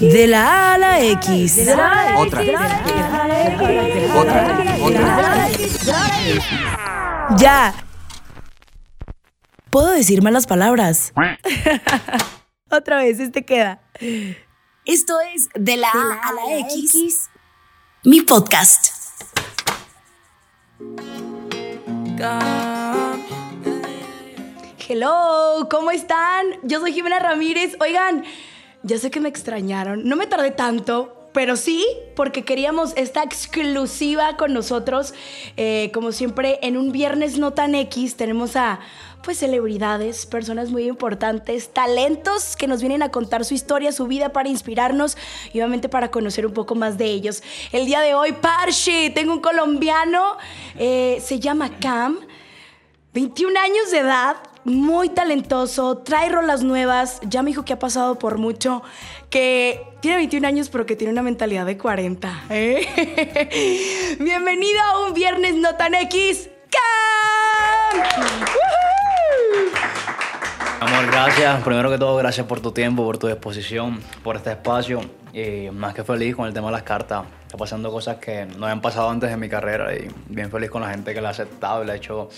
De 0.00 0.26
la 0.26 0.72
A 0.72 0.74
a 0.74 0.78
la 0.78 1.00
X. 1.00 1.60
Otra. 2.16 2.42
Otra. 4.16 4.42
Otra. 4.82 5.48
Ya. 7.38 7.74
Puedo 9.70 9.90
decir 9.90 10.22
malas 10.22 10.46
palabras. 10.46 11.12
Otra 12.70 12.96
vez, 12.98 13.20
este 13.20 13.44
queda. 13.44 13.80
Esto 14.84 15.20
es 15.34 15.48
De 15.54 15.76
la 15.76 15.88
A 15.88 16.20
a 16.28 16.32
la 16.32 16.58
X. 16.58 17.30
Mi 18.02 18.22
podcast. 18.22 18.88
Hello, 24.88 25.68
¿cómo 25.70 25.90
están? 25.90 26.46
Yo 26.62 26.80
soy 26.80 26.92
Jimena 26.92 27.18
Ramírez. 27.18 27.76
Oigan, 27.80 28.24
ya 28.86 28.98
sé 28.98 29.10
que 29.10 29.20
me 29.20 29.28
extrañaron. 29.28 30.08
No 30.08 30.16
me 30.16 30.26
tardé 30.26 30.52
tanto, 30.52 31.30
pero 31.32 31.56
sí, 31.56 31.84
porque 32.14 32.44
queríamos 32.44 32.92
esta 32.96 33.22
exclusiva 33.22 34.36
con 34.36 34.54
nosotros. 34.54 35.12
Eh, 35.56 35.90
como 35.92 36.12
siempre, 36.12 36.58
en 36.62 36.76
un 36.76 36.92
viernes 36.92 37.38
no 37.38 37.52
tan 37.52 37.74
X 37.74 38.16
tenemos 38.16 38.56
a 38.56 38.80
pues 39.22 39.38
celebridades, 39.38 40.24
personas 40.24 40.70
muy 40.70 40.86
importantes, 40.86 41.72
talentos 41.72 42.54
que 42.54 42.68
nos 42.68 42.80
vienen 42.80 43.02
a 43.02 43.10
contar 43.10 43.44
su 43.44 43.54
historia, 43.54 43.90
su 43.90 44.06
vida 44.06 44.28
para 44.28 44.48
inspirarnos 44.48 45.16
y 45.52 45.58
obviamente 45.58 45.88
para 45.88 46.12
conocer 46.12 46.46
un 46.46 46.52
poco 46.52 46.76
más 46.76 46.96
de 46.96 47.06
ellos. 47.06 47.42
El 47.72 47.86
día 47.86 48.00
de 48.00 48.14
hoy, 48.14 48.32
Parshi, 48.32 49.10
tengo 49.10 49.32
un 49.32 49.40
colombiano, 49.40 50.36
eh, 50.78 51.20
se 51.20 51.40
llama 51.40 51.70
Cam. 51.80 52.20
21 53.14 53.58
años 53.58 53.90
de 53.90 53.98
edad, 53.98 54.36
muy 54.66 55.08
talentoso, 55.08 55.98
trae 55.98 56.28
rolas 56.28 56.64
nuevas, 56.64 57.20
ya 57.22 57.42
me 57.42 57.50
dijo 57.50 57.64
que 57.64 57.72
ha 57.72 57.78
pasado 57.78 58.18
por 58.18 58.36
mucho, 58.36 58.82
que 59.30 59.80
tiene 60.00 60.16
21 60.16 60.46
años 60.46 60.68
pero 60.68 60.86
que 60.86 60.96
tiene 60.96 61.12
una 61.12 61.22
mentalidad 61.22 61.64
de 61.64 61.78
40. 61.78 62.46
¿eh? 62.50 64.16
Bienvenido 64.20 64.82
a 64.82 65.06
un 65.06 65.14
viernes 65.14 65.54
no 65.54 65.76
tan 65.76 65.94
X, 65.94 66.50
Cam. 66.68 68.26
Amor, 70.78 71.06
gracias. 71.06 71.62
Primero 71.62 71.90
que 71.90 71.96
todo, 71.96 72.16
gracias 72.16 72.46
por 72.46 72.60
tu 72.60 72.70
tiempo, 72.70 73.02
por 73.02 73.16
tu 73.16 73.28
disposición, 73.28 73.98
por 74.22 74.36
este 74.36 74.50
espacio. 74.50 75.00
Y 75.32 75.70
más 75.70 75.94
que 75.94 76.04
feliz 76.04 76.36
con 76.36 76.46
el 76.46 76.52
tema 76.52 76.66
de 76.66 76.72
las 76.72 76.82
cartas. 76.82 77.24
Está 77.42 77.56
pasando 77.56 77.90
cosas 77.90 78.16
que 78.16 78.44
no 78.44 78.66
habían 78.66 78.82
pasado 78.82 79.08
antes 79.08 79.30
en 79.30 79.40
mi 79.40 79.48
carrera 79.48 79.94
y 79.94 80.08
bien 80.28 80.50
feliz 80.50 80.68
con 80.70 80.82
la 80.82 80.90
gente 80.90 81.14
que 81.14 81.22
la 81.22 81.28
ha 81.28 81.30
aceptado 81.30 81.82
y 81.82 81.86
la 81.86 81.94
ha 81.94 81.96
hecho, 81.96 82.28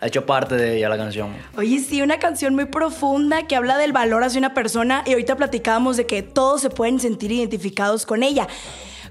ha 0.00 0.06
hecho 0.06 0.24
parte 0.24 0.54
de 0.56 0.78
ella 0.78 0.88
la 0.88 0.96
canción. 0.96 1.34
Oye, 1.56 1.80
sí, 1.80 2.00
una 2.00 2.18
canción 2.18 2.54
muy 2.54 2.64
profunda 2.64 3.46
que 3.46 3.56
habla 3.56 3.76
del 3.76 3.92
valor 3.92 4.24
hacia 4.24 4.38
una 4.38 4.54
persona 4.54 5.02
y 5.04 5.12
ahorita 5.12 5.36
platicábamos 5.36 5.98
de 5.98 6.06
que 6.06 6.22
todos 6.22 6.62
se 6.62 6.70
pueden 6.70 6.98
sentir 6.98 7.30
identificados 7.30 8.06
con 8.06 8.22
ella. 8.22 8.48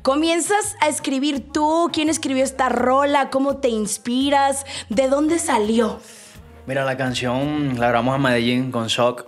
Comienzas 0.02 0.76
a 0.82 0.88
escribir 0.88 1.52
tú, 1.52 1.92
quién 1.94 2.09
escribió 2.09 2.44
esta 2.44 2.70
rola, 2.70 3.30
cómo 3.30 3.58
te 3.58 3.70
inspiras, 3.70 4.66
de 4.90 5.08
dónde 5.08 5.38
salió. 5.38 6.00
Mira, 6.68 6.86
la 6.86 6.96
canción 6.98 7.80
la 7.80 7.88
grabamos 7.90 8.16
en 8.16 8.22
Medellín 8.22 8.72
con 8.72 8.88
Shock. 8.88 9.26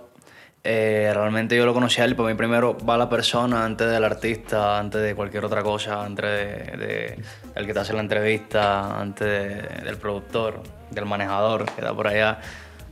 Eh, 0.66 1.10
realmente 1.12 1.56
yo 1.56 1.66
lo 1.66 1.74
conocí 1.74 2.00
a 2.00 2.04
él, 2.04 2.16
pero 2.16 2.28
mí 2.28 2.34
primero 2.34 2.76
va 2.88 2.96
la 2.96 3.08
persona 3.10 3.64
antes 3.66 3.90
del 3.90 4.02
artista, 4.02 4.78
antes 4.78 5.02
de 5.02 5.14
cualquier 5.14 5.44
otra 5.44 5.62
cosa, 5.62 6.02
antes 6.02 6.24
de, 6.24 6.76
de 6.78 7.18
el 7.54 7.66
que 7.66 7.74
te 7.74 7.80
hace 7.80 7.92
la 7.92 8.00
entrevista, 8.00 8.98
antes 8.98 9.26
de- 9.26 9.84
del 9.84 9.96
productor, 9.98 10.62
del 10.90 11.04
manejador 11.04 11.66
que 11.66 11.80
está 11.82 11.92
por 11.92 12.06
allá. 12.06 12.38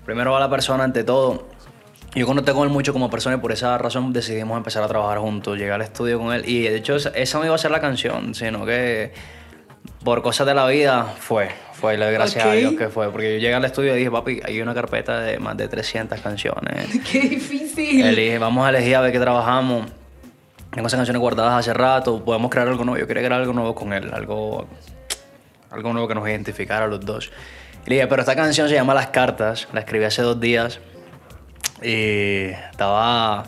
Primero 0.04 0.32
va 0.32 0.40
la 0.40 0.50
persona 0.50 0.84
ante 0.84 1.02
todo. 1.04 1.48
Yo 2.14 2.26
conecté 2.26 2.52
con 2.52 2.64
él 2.64 2.68
mucho 2.68 2.92
como 2.92 3.08
persona 3.08 3.36
y 3.36 3.38
por 3.38 3.52
esa 3.52 3.78
razón 3.78 4.12
decidimos 4.12 4.58
empezar 4.58 4.82
a 4.82 4.88
trabajar 4.88 5.18
juntos, 5.18 5.56
llegar 5.56 5.76
al 5.76 5.82
estudio 5.82 6.18
con 6.18 6.34
él. 6.34 6.46
Y 6.46 6.64
de 6.64 6.76
hecho 6.76 6.96
esa 6.96 7.38
no 7.38 7.46
iba 7.46 7.54
a 7.54 7.58
ser 7.58 7.70
la 7.70 7.80
canción, 7.80 8.34
sino 8.34 8.66
que 8.66 9.14
por 10.04 10.22
cosas 10.22 10.46
de 10.46 10.54
la 10.54 10.66
vida 10.66 11.14
fue. 11.18 11.50
Fue, 11.72 11.96
le 11.96 12.04
doy 12.04 12.14
gracias 12.14 12.44
a 12.44 12.52
Dios 12.52 12.74
que 12.74 12.88
fue. 12.88 13.10
Porque 13.10 13.34
yo 13.34 13.38
llegué 13.38 13.54
al 13.54 13.64
estudio 13.64 13.94
y 13.94 13.98
dije, 13.98 14.10
papi, 14.10 14.40
hay 14.44 14.60
una 14.60 14.74
carpeta 14.74 15.20
de 15.20 15.38
más 15.38 15.56
de 15.56 15.68
300 15.68 16.20
canciones. 16.20 16.86
Qué 17.10 17.20
difícil. 17.20 18.04
Elige, 18.04 18.38
vamos 18.38 18.66
a 18.66 18.70
elegir 18.70 18.96
a 18.96 19.00
ver 19.00 19.12
qué 19.12 19.18
trabajamos. 19.18 19.86
Tengo 20.70 20.86
esas 20.86 20.98
canciones 20.98 21.20
guardadas 21.20 21.54
hace 21.54 21.74
rato, 21.74 22.24
podemos 22.24 22.50
crear 22.50 22.68
algo 22.68 22.84
nuevo. 22.84 22.98
Yo 22.98 23.06
quería 23.06 23.22
crear 23.22 23.40
algo 23.40 23.52
nuevo 23.52 23.74
con 23.74 23.92
él, 23.92 24.10
algo, 24.14 24.66
algo 25.70 25.92
nuevo 25.92 26.08
que 26.08 26.14
nos 26.14 26.26
identificara 26.26 26.86
a 26.86 26.88
los 26.88 27.04
dos. 27.04 27.30
Y 27.84 27.90
le 27.90 27.96
dije, 27.96 28.06
pero 28.06 28.22
esta 28.22 28.34
canción 28.34 28.68
se 28.68 28.74
llama 28.74 28.94
Las 28.94 29.08
Cartas, 29.08 29.68
la 29.72 29.80
escribí 29.80 30.04
hace 30.04 30.22
dos 30.22 30.40
días 30.40 30.80
y 31.82 32.44
estaba, 32.70 33.44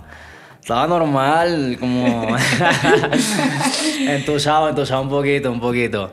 estaba 0.61 0.87
normal, 0.87 1.79
como 1.81 2.37
entusado, 4.01 4.69
entusado 4.69 5.03
un 5.03 5.09
poquito, 5.09 5.51
un 5.51 5.61
poquito. 5.61 6.13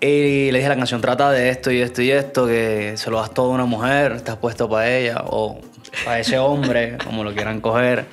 Y 0.00 0.50
le 0.50 0.58
dije, 0.58 0.68
la 0.68 0.76
canción 0.76 1.02
trata 1.02 1.30
de 1.30 1.50
esto 1.50 1.70
y 1.70 1.82
esto 1.82 2.00
y 2.00 2.10
esto, 2.10 2.46
que 2.46 2.94
se 2.96 3.10
lo 3.10 3.18
das 3.18 3.34
todo 3.34 3.50
a 3.50 3.54
una 3.54 3.66
mujer, 3.66 4.12
estás 4.12 4.36
puesto 4.36 4.68
para 4.68 4.88
ella 4.88 5.24
o 5.26 5.60
para 6.06 6.20
ese 6.20 6.38
hombre, 6.38 6.96
como 7.04 7.22
lo 7.22 7.34
quieran 7.34 7.60
coger. 7.60 8.06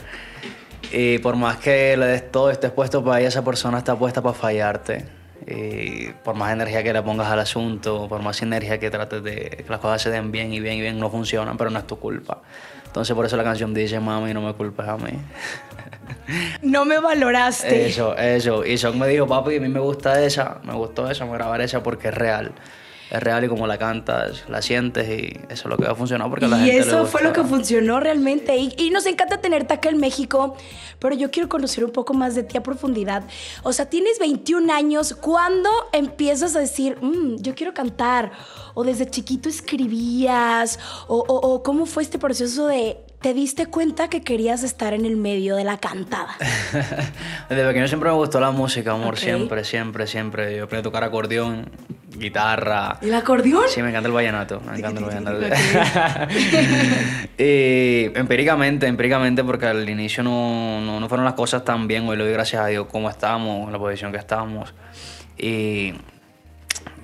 Y 0.92 1.20
por 1.20 1.38
más 1.38 1.58
que 1.58 1.96
le 1.96 2.06
des 2.08 2.30
todo, 2.30 2.52
estés 2.52 2.72
puesto 2.72 3.04
para 3.06 3.20
ella, 3.20 3.30
esa 3.30 3.44
persona 3.44 3.78
está 3.78 3.98
puesta 3.98 4.22
para 4.22 4.34
fallarte. 4.34 5.06
Y 5.46 6.10
por 6.26 6.36
más 6.36 6.52
energía 6.52 6.84
que 6.84 6.92
le 6.92 7.02
pongas 7.02 7.28
al 7.28 7.40
asunto, 7.40 8.08
por 8.10 8.22
más 8.22 8.42
energía 8.42 8.80
que 8.80 8.90
trates 8.90 9.24
de 9.24 9.64
que 9.66 9.66
las 9.70 9.80
cosas 9.80 10.02
se 10.02 10.10
den 10.10 10.30
bien 10.30 10.52
y 10.52 10.60
bien 10.60 10.76
y 10.76 10.82
bien, 10.82 11.00
no 11.00 11.10
funcionan, 11.10 11.56
pero 11.56 11.70
no 11.70 11.80
es 11.80 11.88
tu 11.88 11.98
culpa. 11.98 12.42
Entonces 12.86 13.16
por 13.16 13.26
eso 13.26 13.38
la 13.38 13.46
canción 13.46 13.74
dice, 13.74 13.98
mami, 14.02 14.34
no 14.34 14.42
me 14.42 14.54
culpes 14.54 14.86
a 14.86 14.98
mí. 14.98 15.12
No 16.62 16.86
me 16.86 17.00
valoraste. 17.00 17.88
Eso, 17.88 18.16
eso. 18.18 18.66
Y 18.66 18.78
Son 18.78 18.98
me 19.00 19.08
dijo, 19.08 19.28
papi, 19.28 19.56
a 19.58 19.60
mí 19.60 19.70
me 19.70 19.80
gusta 19.80 20.24
esa, 20.24 20.60
me 20.64 20.74
gustó 20.74 21.10
esa, 21.10 21.26
me 21.26 21.34
grabar 21.34 21.62
esa 21.62 21.82
porque 21.84 22.10
es 22.10 22.14
real. 22.14 22.54
Es 23.10 23.24
real 23.24 23.42
y 23.46 23.48
como 23.48 23.66
la 23.68 23.78
cantas, 23.78 24.44
la 24.50 24.62
sientes 24.62 25.08
y 25.08 25.40
eso 25.48 25.64
es 25.64 25.66
lo 25.66 25.78
que 25.78 25.86
va 25.86 25.92
a 25.94 25.96
funcionar 25.96 26.30
porque 26.30 26.44
a 26.44 26.50
la 26.50 26.58
Y 26.58 26.60
gente 26.72 26.74
le 26.74 26.80
eso 26.82 27.06
fue 27.06 27.24
lo 27.24 27.32
que 27.32 27.42
funcionó 27.42 28.02
realmente. 28.02 28.58
Y, 28.58 28.74
y 28.78 28.90
nos 28.90 29.06
encanta 29.06 29.38
tenerte 29.40 29.74
acá 29.76 29.88
en 29.88 29.98
México, 29.98 30.58
pero 31.00 31.16
yo 31.16 31.32
quiero 31.32 31.48
conocer 31.48 31.86
un 31.86 31.92
poco 31.92 32.14
más 32.14 32.36
de 32.36 32.44
ti 32.44 32.58
a 32.58 32.64
profundidad. 32.64 33.24
O 33.64 33.72
sea, 33.72 33.86
tienes 33.90 34.20
21 34.20 34.70
años. 34.74 35.16
¿Cuándo 35.22 35.70
empiezas 35.94 36.54
a 36.58 36.60
decir, 36.60 36.98
"Mm, 37.02 37.38
yo 37.38 37.56
quiero 37.56 37.74
cantar? 37.74 38.34
¿O 38.74 38.84
desde 38.84 39.10
chiquito 39.10 39.48
escribías? 39.48 40.78
O, 41.08 41.18
o- 41.28 41.54
o 41.54 41.64
cómo 41.64 41.86
fue 41.86 42.04
este 42.04 42.20
proceso 42.20 42.68
de, 42.68 42.98
te 43.22 43.34
diste 43.34 43.66
cuenta 43.66 44.10
que 44.10 44.22
querías 44.22 44.64
estar 44.64 44.94
en 44.94 45.06
el 45.06 45.18
medio 45.18 45.56
de 45.56 45.64
la 45.64 45.78
cantada? 45.78 46.36
Desde 47.50 47.68
pequeño 47.68 47.88
siempre 47.88 48.10
me 48.10 48.16
gustó 48.16 48.40
la 48.40 48.52
música, 48.52 48.92
amor, 48.92 49.18
siempre, 49.18 49.64
siempre, 49.64 50.06
siempre. 50.08 50.56
Yo 50.58 50.66
aprendí 50.66 50.82
a 50.82 50.84
tocar 50.84 51.04
acordeón, 51.04 51.70
guitarra. 52.16 53.00
¿El 53.02 53.14
acordeón? 53.16 53.64
Sí, 53.70 53.82
me 53.82 53.90
encanta 53.90 54.08
el 54.08 54.14
vallenato, 54.14 54.62
me 54.62 54.78
encanta 54.78 55.00
el 55.00 55.06
vallenato. 55.06 55.40
y 57.38 58.12
empíricamente, 58.18 58.86
empíricamente, 58.88 59.44
porque 59.44 59.66
al 59.66 59.90
inicio 59.90 60.24
no, 60.24 60.80
no, 60.82 61.00
no 61.00 61.10
fueron 61.10 61.26
las 61.26 61.34
cosas 61.34 61.66
tan 61.66 61.88
bien, 61.88 62.08
hoy 62.08 62.18
le 62.18 62.24
doy 62.24 62.34
gracias 62.34 62.62
a 62.62 62.68
Dios 62.68 62.88
cómo 62.92 63.10
estamos, 63.10 63.66
en 63.66 63.74
la 63.74 63.80
posición 63.80 64.12
que 64.12 64.20
estamos. 64.20 64.74
Y 65.38 65.94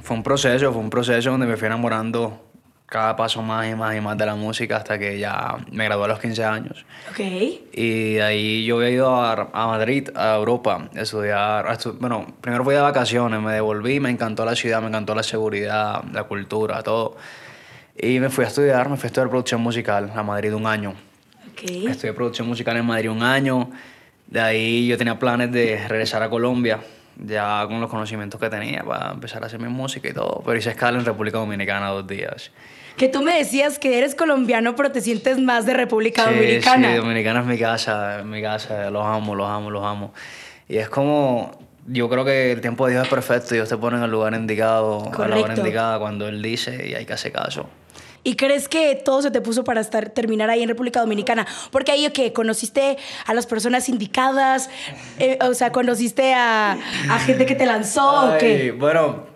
fue 0.04 0.16
un 0.16 0.24
proceso, 0.24 0.72
fue 0.72 0.82
un 0.82 0.90
proceso 0.92 1.32
donde 1.32 1.48
me 1.48 1.58
fui 1.58 1.66
enamorando 1.66 2.53
cada 2.86 3.16
paso 3.16 3.42
más 3.42 3.68
y 3.68 3.74
más 3.76 3.96
y 3.96 4.02
más 4.02 4.18
de 4.18 4.26
la 4.26 4.36
música 4.36 4.78
hasta 4.78 5.00
que 5.00 5.18
ya 5.18 5.58
me 5.72 5.86
gradué 5.86 6.06
a 6.06 6.08
los 6.10 6.20
15 6.20 6.44
años. 6.44 6.86
Ok. 7.10 7.20
Y 7.74 8.14
de 8.16 8.22
ahí 8.24 8.66
yo 8.66 8.78
había 8.78 8.90
ido 8.92 9.16
a, 9.16 9.50
a 9.52 9.68
Madrid, 9.68 10.10
a 10.16 10.36
Europa, 10.36 10.90
a 10.96 11.00
estudiar. 11.02 11.66
a 11.68 11.74
estu- 11.78 11.98
bueno, 12.00 12.28
primero 12.42 12.64
fui 12.64 12.76
de 12.76 12.82
vacaciones, 12.82 13.42
me 13.42 13.54
devolví, 13.54 14.00
me 14.00 14.10
encantó 14.12 14.46
la 14.46 14.56
ciudad, 14.56 14.82
me 14.82 14.88
encantó 14.90 15.16
la 15.16 15.24
seguridad, 15.24 16.04
la 16.12 16.24
cultura, 16.26 16.84
todo. 16.84 17.18
Y 17.98 18.20
me 18.20 18.30
fui 18.30 18.46
a 18.46 18.48
estudiar, 18.48 18.90
me 18.90 18.98
fui 18.98 19.06
a 19.06 19.08
estudiar 19.08 19.30
producción 19.30 19.62
musical 19.62 20.12
a 20.16 20.22
Madrid 20.24 20.54
un 20.54 20.68
año. 20.68 20.94
Ok. 21.52 21.64
Estudié 21.90 22.14
producción 22.14 22.48
musical 22.48 22.78
en 22.78 22.86
Madrid 22.86 23.10
un 23.10 23.24
año. 23.24 23.70
De 24.28 24.40
ahí 24.40 24.88
yo 24.88 24.98
tenía 24.98 25.18
planes 25.20 25.52
de 25.52 25.88
regresar 25.88 26.22
a 26.24 26.30
Colombia, 26.30 26.80
ya 27.18 27.66
con 27.68 27.80
los 27.82 27.90
conocimientos 27.90 28.40
que 28.40 28.50
tenía 28.50 28.84
para 28.84 29.12
empezar 29.12 29.44
a 29.44 29.48
hacer 29.48 29.60
mi 29.60 29.70
música 29.70 30.08
y 30.10 30.14
todo. 30.14 30.42
Pero 30.46 30.58
hice 30.58 30.72
escala 30.72 30.98
en 31.00 31.06
República 31.06 31.38
Dominicana 31.38 31.90
dos 31.90 32.08
días. 32.08 32.52
Que 32.98 33.08
tú 33.10 33.22
me 33.24 33.36
decías 33.38 33.80
que 33.80 33.98
eres 33.98 34.14
colombiano, 34.14 34.76
pero 34.76 34.92
te 34.92 35.02
sientes 35.02 35.40
más 35.40 35.66
de 35.66 35.74
República 35.74 36.26
Sí, 36.28 36.36
Dominicana. 36.36 36.92
Sí, 36.92 36.98
Dominicana 36.98 37.40
es 37.40 37.46
mi 37.48 37.58
casa, 37.58 38.20
es 38.20 38.26
mi 38.26 38.42
casa, 38.42 38.90
los 38.92 39.06
amo, 39.06 39.34
los 39.36 39.50
amo, 39.50 39.72
los 39.72 39.84
amo. 39.84 40.14
Y 40.70 40.78
es 40.78 40.90
como, 40.90 41.52
yo 41.88 42.08
creo 42.10 42.24
que 42.24 42.52
el 42.52 42.62
tiempo 42.62 42.86
de 42.86 42.94
Dios 42.94 43.04
es 43.06 43.10
perfecto. 43.10 43.56
Dios 43.56 43.68
te 43.68 43.78
pone 43.78 43.98
en 43.98 44.04
el 44.04 44.12
lugar 44.12 44.34
indicado, 44.36 45.00
a 45.00 45.04
la 45.04 45.08
hora 45.10 45.16
Correcto. 45.42 45.62
indicada, 45.62 45.98
cuando 46.00 46.28
Él 46.28 46.42
dice 46.42 46.88
y 46.88 46.94
hay 46.94 47.06
que 47.06 47.14
hacer 47.14 47.32
caso. 47.32 47.68
¿Y 48.24 48.36
crees 48.36 48.70
que 48.70 48.96
todo 48.96 49.22
se 49.22 49.32
te 49.32 49.42
puso 49.42 49.64
para 49.64 49.82
estar, 49.82 50.10
terminar 50.10 50.50
ahí 50.50 50.64
en 50.64 50.70
República 50.70 51.02
Dominicana? 51.02 51.46
Porque 51.72 51.92
ahí 51.92 52.10
que 52.12 52.32
conociste 52.32 52.98
a 53.26 53.34
las 53.34 53.46
personas 53.46 53.90
indicadas, 53.90 54.70
eh, 55.20 55.38
o 55.42 55.54
sea, 55.54 55.72
conociste 55.72 56.34
a, 56.34 56.78
gente 57.26 57.46
que 57.46 57.56
te 57.56 57.66
lanzó, 57.66 58.10
¿o 58.10 58.32
Ay, 58.34 58.72
bueno, 58.72 59.33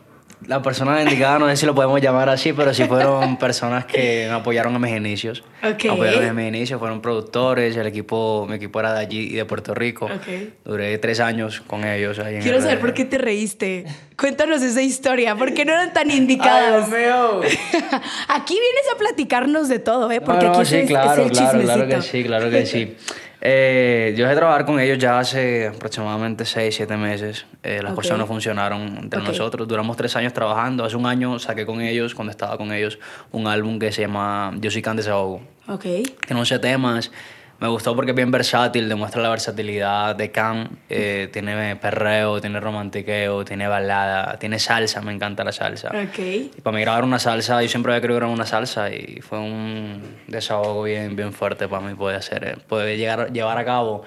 las 0.48 0.62
personas 0.62 1.02
indicadas, 1.04 1.40
no 1.40 1.48
sé 1.50 1.58
si 1.58 1.66
lo 1.66 1.76
podemos 1.76 2.02
llamar 2.02 2.30
así, 2.30 2.54
pero 2.54 2.74
sí 2.74 2.86
fueron 2.86 3.38
personas 3.40 3.86
que 3.86 4.26
me 4.30 4.34
apoyaron 4.36 4.74
en 4.76 4.82
mis 4.82 4.96
inicios. 4.96 5.44
Ok. 5.64 5.84
Me 5.86 5.90
apoyaron 5.92 6.24
en 6.24 6.36
mis 6.36 6.48
inicios, 6.48 6.80
fueron 6.80 7.02
productores, 7.02 7.76
el 7.76 7.86
equipo, 7.88 8.46
mi 8.50 8.56
equipo 8.56 8.80
era 8.80 8.94
de 8.94 9.00
allí 9.02 9.20
y 9.32 9.34
de 9.34 9.46
Puerto 9.46 9.74
Rico. 9.76 10.06
Ok. 10.06 10.28
Duré 10.66 10.98
tres 11.00 11.20
años 11.20 11.62
con 11.68 11.84
ellos. 11.84 12.20
Ahí 12.20 12.36
en 12.36 12.42
Quiero 12.42 12.58
RD. 12.60 12.62
saber 12.64 12.80
por 12.80 12.94
qué 12.94 13.06
te 13.06 13.18
reíste. 13.18 13.86
Cuéntanos 14.18 14.62
esa 14.62 14.82
historia. 14.82 15.36
¿Por 15.36 15.54
qué 15.54 15.66
no 15.66 15.74
eran 15.74 15.94
tan 15.94 16.10
indicadas? 16.10 16.64
Ay, 16.64 16.72
Dios 16.72 16.90
mío. 16.90 17.42
aquí 18.30 18.54
vienes 18.54 18.84
a 18.94 18.98
platicarnos 18.98 19.68
de 19.70 19.80
todo, 19.80 20.12
¿eh? 20.12 20.22
Porque 20.22 20.46
No, 20.46 20.54
no, 20.54 20.60
aquí 20.60 20.70
sí, 20.70 20.76
es, 20.78 20.82
es 20.84 20.88
claro, 20.90 21.24
el 21.24 21.32
claro, 21.32 21.48
chismecito. 21.52 21.64
claro 21.74 21.88
que 21.88 22.02
sí, 22.02 22.24
claro 22.24 22.50
que 22.50 22.66
sí. 22.66 22.96
Eh, 23.42 24.14
yo 24.18 24.24
dejé 24.24 24.30
de 24.34 24.36
trabajar 24.36 24.66
con 24.66 24.80
ellos 24.80 24.98
ya 24.98 25.20
hace 25.20 25.68
aproximadamente 25.68 26.44
6, 26.46 26.76
7 26.76 26.98
meses. 26.98 27.46
Eh, 27.64 27.80
las 27.84 27.92
Ok. 27.92 27.98
cosas 27.98 28.18
no 28.18 28.26
funcionaron 28.26 28.98
entre 28.98 29.20
Ok. 29.22 29.28
nosotros. 29.28 29.68
Duramos 29.68 29.96
tres 29.96 30.16
años 30.16 30.34
trabajando. 30.34 30.84
Hace 30.84 30.96
un 30.96 31.06
año 31.06 31.38
saqué 31.40 31.66
con 31.66 31.82
ellos, 31.82 32.16
cuando 32.16 32.32
estaba 32.32 32.58
con 32.58 32.72
ellos, 32.74 32.98
un 33.32 33.48
álbum 33.48 33.78
que 33.80 33.92
se 33.92 34.02
llama 34.02 34.54
Yo 34.60 34.72
soy 34.72 34.82
Can 34.82 34.98
Desahogo. 34.98 35.42
Ok. 35.68 35.82
Tiene 35.84 36.40
11 36.40 36.60
temas. 36.60 37.12
Me 37.60 37.68
gustó 37.68 37.96
porque 37.96 38.12
es 38.12 38.16
bien 38.16 38.30
versátil, 38.30 38.88
demuestra 38.88 39.22
la 39.22 39.30
versatilidad 39.30 40.16
de 40.16 40.32
Can. 40.32 40.78
Eh, 40.90 41.30
tiene 41.34 41.76
perreo, 41.76 42.40
tiene 42.40 42.60
romantiqueo, 42.60 43.44
tiene 43.44 43.68
balada, 43.68 44.38
tiene 44.38 44.60
salsa, 44.60 45.02
me 45.02 45.12
encanta 45.12 45.44
la 45.44 45.52
salsa. 45.52 45.90
Ok. 45.90 46.20
Y 46.20 46.62
para 46.62 46.76
mí 46.76 46.82
grabar 46.82 47.04
una 47.04 47.18
salsa, 47.18 47.62
yo 47.64 47.68
siempre 47.68 47.94
había 47.94 48.02
querido 48.02 48.18
grabar 48.18 48.36
una 48.36 48.46
salsa 48.46 48.92
y 48.94 49.22
fue 49.22 49.40
un 49.40 50.02
desahogo 50.28 50.84
bien, 50.84 51.16
bien 51.16 51.34
fuerte 51.34 51.68
para 51.68 51.82
mí 51.82 51.96
poder 51.96 52.18
hacer, 52.18 52.44
eh, 52.44 52.58
poder 52.68 52.96
llegar, 52.96 53.34
llevar 53.34 53.58
a 53.58 53.66
cabo 53.66 54.04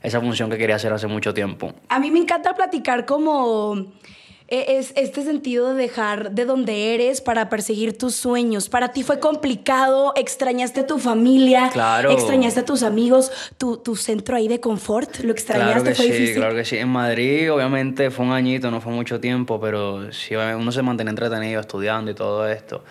esa 0.00 0.20
función 0.20 0.48
que 0.48 0.56
quería 0.56 0.76
hacer 0.76 0.92
hace 0.92 1.08
mucho 1.08 1.34
tiempo. 1.34 1.72
A 1.88 1.98
mí 1.98 2.12
me 2.12 2.20
encanta 2.20 2.54
platicar 2.54 3.06
como 3.06 3.92
es 4.48 4.92
este 4.96 5.22
sentido 5.24 5.72
de 5.72 5.82
dejar 5.82 6.32
de 6.32 6.44
donde 6.44 6.94
eres 6.94 7.20
para 7.22 7.48
perseguir 7.48 7.96
tus 7.96 8.14
sueños. 8.14 8.68
Para 8.68 8.92
ti 8.92 9.02
fue 9.02 9.18
complicado, 9.18 10.12
extrañaste 10.16 10.80
a 10.80 10.86
tu 10.86 10.98
familia, 10.98 11.70
Claro. 11.72 12.10
extrañaste 12.10 12.60
a 12.60 12.64
tus 12.64 12.82
amigos, 12.82 13.32
tu, 13.56 13.78
tu 13.78 13.96
centro 13.96 14.36
ahí 14.36 14.46
de 14.46 14.60
confort, 14.60 15.18
lo 15.20 15.32
extrañaste, 15.32 15.72
Claro 15.72 15.84
que 15.84 15.94
fue 15.94 16.04
sí, 16.06 16.12
difícil. 16.12 16.36
claro 16.36 16.54
que 16.54 16.64
sí. 16.64 16.76
En 16.76 16.88
Madrid, 16.90 17.50
obviamente, 17.52 18.10
fue 18.10 18.26
un 18.26 18.32
añito, 18.32 18.70
no 18.70 18.80
fue 18.82 18.92
mucho 18.92 19.18
tiempo, 19.18 19.58
pero 19.58 20.12
sí, 20.12 20.34
uno 20.36 20.70
se 20.72 20.82
mantenía 20.82 21.10
entretenido 21.10 21.60
estudiando 21.60 22.10
y 22.10 22.14
todo 22.14 22.46
esto. 22.48 22.84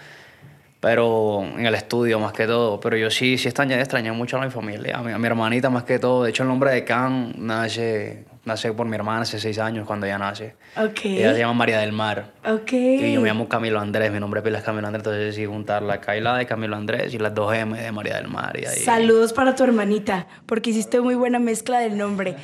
Pero 0.80 1.44
en 1.58 1.66
el 1.66 1.76
estudio 1.76 2.20
más 2.20 2.34
que 2.34 2.46
todo. 2.46 2.80
Pero 2.80 2.98
yo 2.98 3.10
sí, 3.10 3.38
sí 3.38 3.48
extrañé, 3.48 3.80
extrañé 3.80 4.12
mucho 4.12 4.38
a 4.38 4.44
mi 4.44 4.52
familia, 4.52 4.98
a 4.98 5.02
mi, 5.04 5.14
a 5.14 5.18
mi 5.18 5.28
hermanita 5.28 5.70
más 5.70 5.84
que 5.84 5.98
todo. 5.98 6.24
De 6.24 6.32
hecho, 6.32 6.44
el 6.44 6.50
nombre 6.50 6.72
de 6.72 6.84
Can 6.84 7.34
nace, 7.38 8.26
nace 8.46 8.74
por 8.74 8.88
mi 8.88 8.96
hermana 8.96 9.22
hace 9.22 9.40
seis 9.40 9.58
años 9.60 9.88
cuando 9.88 10.06
ella 10.06 10.18
nace. 10.18 10.56
Ella 10.76 11.34
se 11.34 11.40
llama 11.40 11.54
María 11.54 11.80
del 11.80 11.92
Mar. 11.92 12.34
Ok. 12.46 12.74
Y 12.74 13.14
yo 13.14 13.22
me 13.22 13.30
llamo 13.30 13.48
Camilo 13.48 13.80
Andrés, 13.80 14.12
mi 14.12 14.20
nombre 14.20 14.42
es 14.46 14.64
Camilo 14.64 14.88
Andrés, 14.88 15.06
entonces 15.06 15.36
sí 15.36 15.46
juntar 15.46 15.82
la 15.82 16.02
Kaila 16.02 16.38
de 16.38 16.46
Camilo 16.46 16.76
Andrés 16.76 17.14
y 17.14 17.20
las 17.20 17.34
dos 17.34 17.54
M 17.56 17.80
de 17.82 17.92
María 17.92 18.18
del 18.18 18.28
Mar. 18.28 18.58
Y 18.60 18.66
ahí, 18.66 18.80
Saludos 18.80 19.34
para 19.34 19.56
tu 19.56 19.64
hermanita, 19.64 20.28
porque 20.46 20.72
hiciste 20.72 21.00
muy 21.00 21.16
buena 21.16 21.40
mezcla 21.40 21.80
del 21.80 21.98
nombre. 21.98 22.36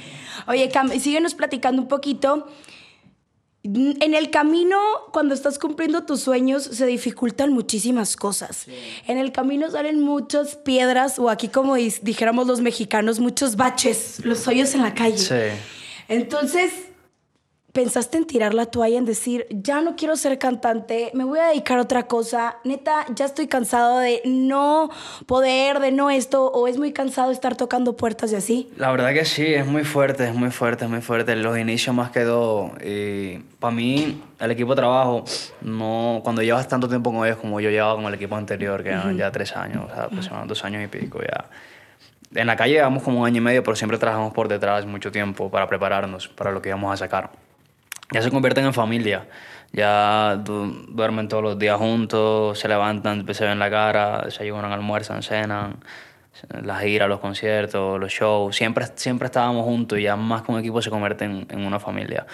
Oye, 0.47 0.69
Cam, 0.69 0.89
síguenos 0.89 1.33
platicando 1.33 1.81
un 1.81 1.87
poquito. 1.87 2.47
En 3.61 4.13
el 4.13 4.29
camino, 4.29 4.79
cuando 5.11 5.33
estás 5.33 5.59
cumpliendo 5.59 6.05
tus 6.05 6.21
sueños, 6.21 6.63
se 6.63 6.85
dificultan 6.85 7.51
muchísimas 7.51 8.15
cosas. 8.15 8.67
En 9.05 9.17
el 9.17 9.33
camino 9.33 9.69
salen 9.69 9.99
muchas 9.99 10.55
piedras, 10.55 11.19
o 11.19 11.29
aquí 11.29 11.49
como 11.49 11.75
dijéramos 11.75 12.47
los 12.47 12.61
mexicanos, 12.61 13.19
muchos 13.19 13.57
baches, 13.57 14.23
los 14.23 14.47
hoyos 14.47 14.73
en 14.75 14.83
la 14.83 14.93
calle. 14.93 15.17
Sí. 15.17 15.78
Entonces, 16.09 16.89
pensaste 17.71 18.17
en 18.17 18.25
tirar 18.25 18.55
la 18.55 18.65
toalla, 18.65 18.97
en 18.97 19.05
decir, 19.05 19.45
ya 19.51 19.79
no 19.81 19.95
quiero 19.95 20.15
ser 20.15 20.39
cantante, 20.39 21.11
me 21.13 21.23
voy 21.23 21.37
a 21.37 21.49
dedicar 21.49 21.77
a 21.77 21.83
otra 21.83 22.07
cosa. 22.07 22.57
Neta, 22.63 23.05
ya 23.13 23.25
estoy 23.25 23.47
cansado 23.47 23.99
de 23.99 24.21
no 24.25 24.89
poder, 25.27 25.79
de 25.79 25.91
no 25.91 26.09
esto, 26.09 26.47
o 26.47 26.67
es 26.67 26.77
muy 26.79 26.93
cansado 26.93 27.31
estar 27.31 27.55
tocando 27.55 27.95
puertas 27.95 28.31
y 28.31 28.35
así. 28.35 28.69
La 28.75 28.91
verdad 28.91 29.13
que 29.13 29.23
sí, 29.23 29.45
es 29.45 29.67
muy 29.67 29.83
fuerte, 29.83 30.27
es 30.27 30.33
muy 30.33 30.49
fuerte, 30.49 30.85
es 30.85 30.91
muy 30.91 31.01
fuerte. 31.01 31.35
Los 31.35 31.57
inicios 31.59 31.95
más 31.95 32.09
que 32.09 32.21
todo. 32.21 32.71
Para 33.59 33.75
mí, 33.75 34.19
el 34.39 34.51
equipo 34.51 34.71
de 34.71 34.81
trabajo, 34.81 35.23
no, 35.61 36.21
cuando 36.23 36.41
llevas 36.41 36.67
tanto 36.67 36.89
tiempo 36.89 37.13
con 37.13 37.25
ellos 37.25 37.37
como 37.37 37.61
yo 37.61 37.69
llevaba 37.69 37.95
con 37.95 38.05
el 38.05 38.13
equipo 38.15 38.35
anterior, 38.35 38.81
que 38.81 38.89
eran 38.89 39.15
ya 39.15 39.31
tres 39.31 39.55
años, 39.55 39.85
o 39.91 39.93
sea, 39.93 40.05
aproximadamente 40.05 40.49
dos 40.49 40.65
años 40.65 40.83
y 40.83 40.87
pico 40.87 41.19
ya. 41.21 41.45
En 42.35 42.47
la 42.47 42.55
calle 42.55 42.73
llevamos 42.73 43.01
como 43.03 43.21
un 43.21 43.25
año 43.25 43.37
y 43.37 43.41
medio, 43.41 43.63
pero 43.63 43.75
siempre 43.75 43.97
trabajamos 43.97 44.33
por 44.33 44.47
detrás 44.47 44.85
mucho 44.85 45.11
tiempo 45.11 45.49
para 45.49 45.67
prepararnos 45.67 46.27
para 46.27 46.51
lo 46.51 46.61
que 46.61 46.69
íbamos 46.69 46.93
a 46.93 46.97
sacar. 46.97 47.31
Ya 48.11 48.21
se 48.21 48.29
convierten 48.29 48.65
en 48.65 48.73
familia. 48.73 49.27
Ya 49.71 50.35
du- 50.43 50.85
duermen 50.89 51.27
todos 51.27 51.43
los 51.43 51.59
días 51.59 51.77
juntos, 51.77 52.57
se 52.59 52.67
levantan, 52.67 53.25
se 53.33 53.45
ven 53.45 53.59
la 53.59 53.69
cara, 53.69 54.21
desayunan, 54.25 54.71
almuerzan, 54.71 55.21
cenan, 55.21 55.77
las 56.63 56.81
giras, 56.81 57.07
los 57.09 57.19
conciertos, 57.19 57.99
los 57.99 58.11
shows. 58.11 58.55
Siempre, 58.55 58.85
siempre 58.95 59.25
estábamos 59.27 59.63
juntos 59.65 59.99
y 59.99 60.03
ya 60.03 60.15
más 60.15 60.43
un 60.47 60.59
equipo 60.59 60.81
se 60.81 60.89
convierte 60.89 61.25
en, 61.25 61.45
en 61.49 61.65
una 61.65 61.79
familia. 61.79 62.25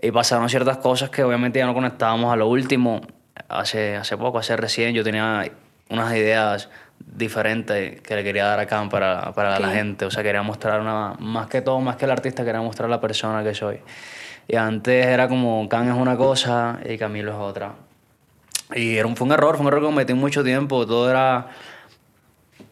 Y 0.00 0.10
pasaron 0.10 0.48
ciertas 0.48 0.76
cosas 0.78 1.10
que 1.10 1.22
obviamente 1.24 1.58
ya 1.58 1.66
no 1.66 1.74
conectábamos 1.74 2.32
a 2.32 2.36
lo 2.36 2.46
último. 2.46 3.00
Hace, 3.48 3.96
hace 3.96 4.16
poco, 4.16 4.38
hace 4.38 4.56
recién, 4.56 4.94
yo 4.94 5.02
tenía 5.04 5.50
unas 5.88 6.14
ideas 6.14 6.68
diferentes 7.00 8.00
que 8.00 8.14
le 8.14 8.22
quería 8.24 8.46
dar 8.46 8.60
acá 8.60 8.86
para, 8.90 9.32
para 9.32 9.58
la 9.58 9.68
Ok. 9.68 9.74
gente. 9.74 10.04
O 10.04 10.10
sea, 10.10 10.22
quería 10.22 10.42
mostrar 10.42 10.80
una, 10.80 11.14
más 11.18 11.46
que 11.48 11.60
todo, 11.62 11.80
más 11.80 11.96
que 11.96 12.04
el 12.04 12.10
artista, 12.10 12.44
quería 12.44 12.60
mostrar 12.60 12.88
la 12.88 13.00
persona 13.00 13.42
que 13.42 13.54
soy. 13.54 13.80
Y 14.46 14.56
antes 14.56 15.06
era 15.06 15.28
como, 15.28 15.68
Can 15.68 15.88
es 15.88 15.94
una 15.94 16.16
cosa 16.16 16.78
y 16.88 16.96
Camilo 16.96 17.32
es 17.32 17.38
otra. 17.38 17.72
Y 18.74 18.96
era 18.96 19.06
un, 19.06 19.16
fue 19.16 19.26
un 19.26 19.32
error, 19.32 19.56
fue 19.56 19.62
un 19.62 19.68
error 19.68 19.80
que 19.80 19.86
cometí 19.86 20.14
mucho 20.14 20.42
tiempo. 20.44 20.86
Todo 20.86 21.10
era... 21.10 21.48